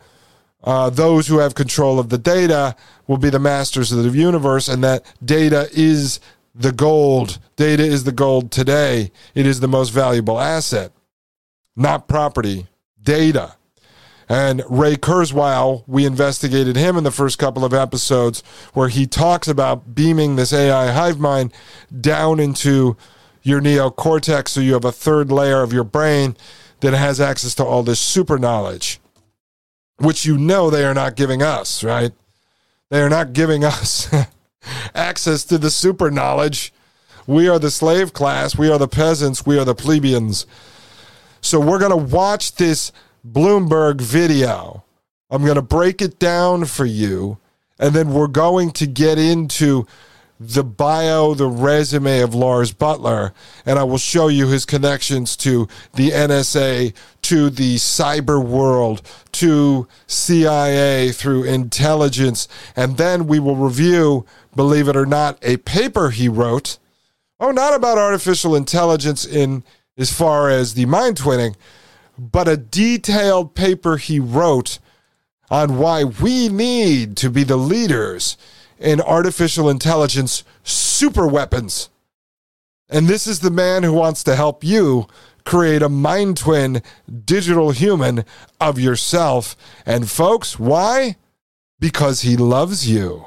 uh, 0.63 0.89
those 0.89 1.27
who 1.27 1.39
have 1.39 1.55
control 1.55 1.99
of 1.99 2.09
the 2.09 2.17
data 2.17 2.75
will 3.07 3.17
be 3.17 3.29
the 3.29 3.39
masters 3.39 3.91
of 3.91 4.03
the 4.03 4.09
universe, 4.09 4.67
and 4.67 4.83
that 4.83 5.05
data 5.23 5.69
is 5.73 6.19
the 6.55 6.71
gold. 6.71 7.39
Data 7.55 7.83
is 7.83 8.03
the 8.03 8.11
gold 8.11 8.51
today. 8.51 9.11
It 9.35 9.45
is 9.45 9.59
the 9.59 9.67
most 9.67 9.89
valuable 9.89 10.39
asset, 10.39 10.91
not 11.75 12.07
property, 12.07 12.67
data. 13.01 13.55
And 14.27 14.63
Ray 14.69 14.95
Kurzweil, 14.95 15.83
we 15.87 16.05
investigated 16.05 16.75
him 16.75 16.97
in 16.97 17.03
the 17.03 17.11
first 17.11 17.39
couple 17.39 17.65
of 17.65 17.73
episodes 17.73 18.43
where 18.73 18.89
he 18.89 19.07
talks 19.07 19.47
about 19.47 19.95
beaming 19.95 20.35
this 20.35 20.53
AI 20.53 20.91
hive 20.91 21.19
mind 21.19 21.51
down 21.99 22.39
into 22.39 22.95
your 23.41 23.59
neocortex 23.59 24.49
so 24.49 24.61
you 24.61 24.73
have 24.73 24.85
a 24.85 24.91
third 24.91 25.31
layer 25.31 25.63
of 25.63 25.73
your 25.73 25.83
brain 25.83 26.37
that 26.81 26.93
has 26.93 27.19
access 27.19 27.55
to 27.55 27.65
all 27.65 27.81
this 27.81 27.99
super 27.99 28.37
knowledge, 28.37 28.99
which 29.97 30.25
you 30.25 30.37
know 30.37 30.69
they 30.69 30.85
are 30.85 30.93
not 30.93 31.15
giving 31.15 31.41
us, 31.41 31.83
right? 31.83 32.11
They 32.89 33.01
are 33.01 33.09
not 33.09 33.33
giving 33.33 33.63
us 33.63 34.13
access 34.95 35.43
to 35.45 35.57
the 35.57 35.71
super 35.71 36.11
knowledge. 36.11 36.71
We 37.27 37.47
are 37.47 37.59
the 37.59 37.71
slave 37.71 38.13
class. 38.13 38.57
We 38.57 38.69
are 38.69 38.77
the 38.77 38.87
peasants. 38.87 39.45
We 39.45 39.57
are 39.59 39.65
the 39.65 39.75
plebeians. 39.75 40.45
So 41.41 41.59
we're 41.59 41.79
going 41.79 41.91
to 41.91 42.15
watch 42.15 42.55
this 42.55 42.91
Bloomberg 43.27 44.01
video. 44.01 44.83
I'm 45.29 45.43
going 45.43 45.55
to 45.55 45.61
break 45.61 46.01
it 46.01 46.19
down 46.19 46.65
for 46.65 46.85
you. 46.85 47.37
And 47.79 47.93
then 47.95 48.13
we're 48.13 48.27
going 48.27 48.71
to 48.71 48.87
get 48.87 49.17
into 49.17 49.87
the 50.39 50.63
bio, 50.63 51.33
the 51.33 51.47
resume 51.47 52.21
of 52.21 52.33
Lars 52.33 52.71
Buttler, 52.71 53.33
and 53.65 53.77
I 53.77 53.83
will 53.83 53.97
show 53.97 54.29
you 54.29 54.47
his 54.47 54.65
connections 54.65 55.35
to 55.37 55.67
the 55.95 56.11
NSA, 56.11 56.93
to 57.23 57.49
the 57.49 57.75
cyber 57.75 58.43
world, 58.43 59.01
to 59.33 59.87
CIA 60.07 61.11
through 61.11 61.43
intelligence. 61.43 62.47
And 62.75 62.95
then 62.95 63.27
we 63.27 63.39
will 63.39 63.57
review, 63.57 64.25
believe 64.55 64.87
it 64.87 64.95
or 64.95 65.05
not, 65.05 65.37
a 65.41 65.57
paper 65.57 66.09
he 66.11 66.29
wrote. 66.29 66.77
Oh, 67.41 67.51
not 67.51 67.73
about 67.73 67.97
artificial 67.97 68.55
intelligence 68.55 69.25
in 69.25 69.63
as 69.99 70.11
far 70.11 70.49
as 70.49 70.73
the 70.73 70.85
mind 70.85 71.17
twinning, 71.17 71.55
but 72.17 72.47
a 72.47 72.57
detailed 72.57 73.53
paper 73.53 73.97
he 73.97 74.19
wrote 74.19 74.79
on 75.51 75.77
why 75.77 76.03
we 76.03 76.47
need 76.49 77.17
to 77.17 77.29
be 77.29 77.43
the 77.43 77.57
leaders 77.57 78.37
in 78.79 79.01
artificial 79.01 79.69
intelligence 79.69 80.43
super 80.63 81.27
weapons. 81.27 81.89
And 82.89 83.07
this 83.07 83.27
is 83.27 83.41
the 83.41 83.51
man 83.51 83.83
who 83.83 83.93
wants 83.93 84.23
to 84.23 84.35
help 84.35 84.63
you 84.63 85.07
create 85.45 85.81
a 85.81 85.89
mind 85.89 86.37
twin 86.37 86.81
digital 87.25 87.71
human 87.71 88.23
of 88.59 88.79
yourself. 88.79 89.55
And 89.85 90.09
folks, 90.09 90.57
why? 90.57 91.17
Because 91.79 92.21
he 92.21 92.37
loves 92.37 92.89
you. 92.89 93.25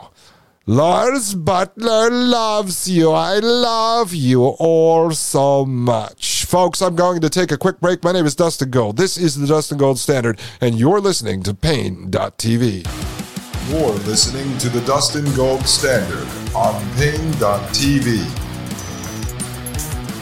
Lars 0.66 1.35
Buttler 1.35 2.08
loves 2.11 2.88
you. 2.88 3.11
I 3.11 3.38
love 3.40 4.14
you 4.14 4.44
all 4.44 5.11
so 5.11 5.66
much. 5.66 6.41
Folks, 6.53 6.83
I'm 6.83 6.95
going 6.95 7.23
to 7.23 7.31
take 7.31 7.51
a 7.51 7.57
quick 7.57 7.81
break. 7.81 8.05
My 8.05 8.12
name 8.12 8.27
is 8.27 8.37
Dustin 8.37 8.69
Gold. 8.69 8.99
This 8.99 9.17
is 9.17 9.37
the 9.37 9.47
Dustin 9.47 9.79
Gold 9.79 9.99
Standard, 9.99 10.38
and 10.61 10.79
you're 10.79 11.01
listening 11.01 11.43
to 11.45 11.55
Paine.tv. 11.55 12.85
You're 13.71 13.95
listening 14.05 14.59
to 14.59 14.69
the 14.69 14.83
Dustin 14.83 15.25
Gold 15.35 15.67
Standard 15.67 16.29
on 16.55 16.75
Paine.tv. 16.97 18.19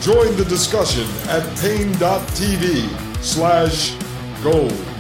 Join 0.01 0.37
the 0.37 0.45
discussion 0.45 1.05
at 1.29 1.43
Paine.tv 1.59 3.25
slash 3.25 3.97
gold. 4.45 5.00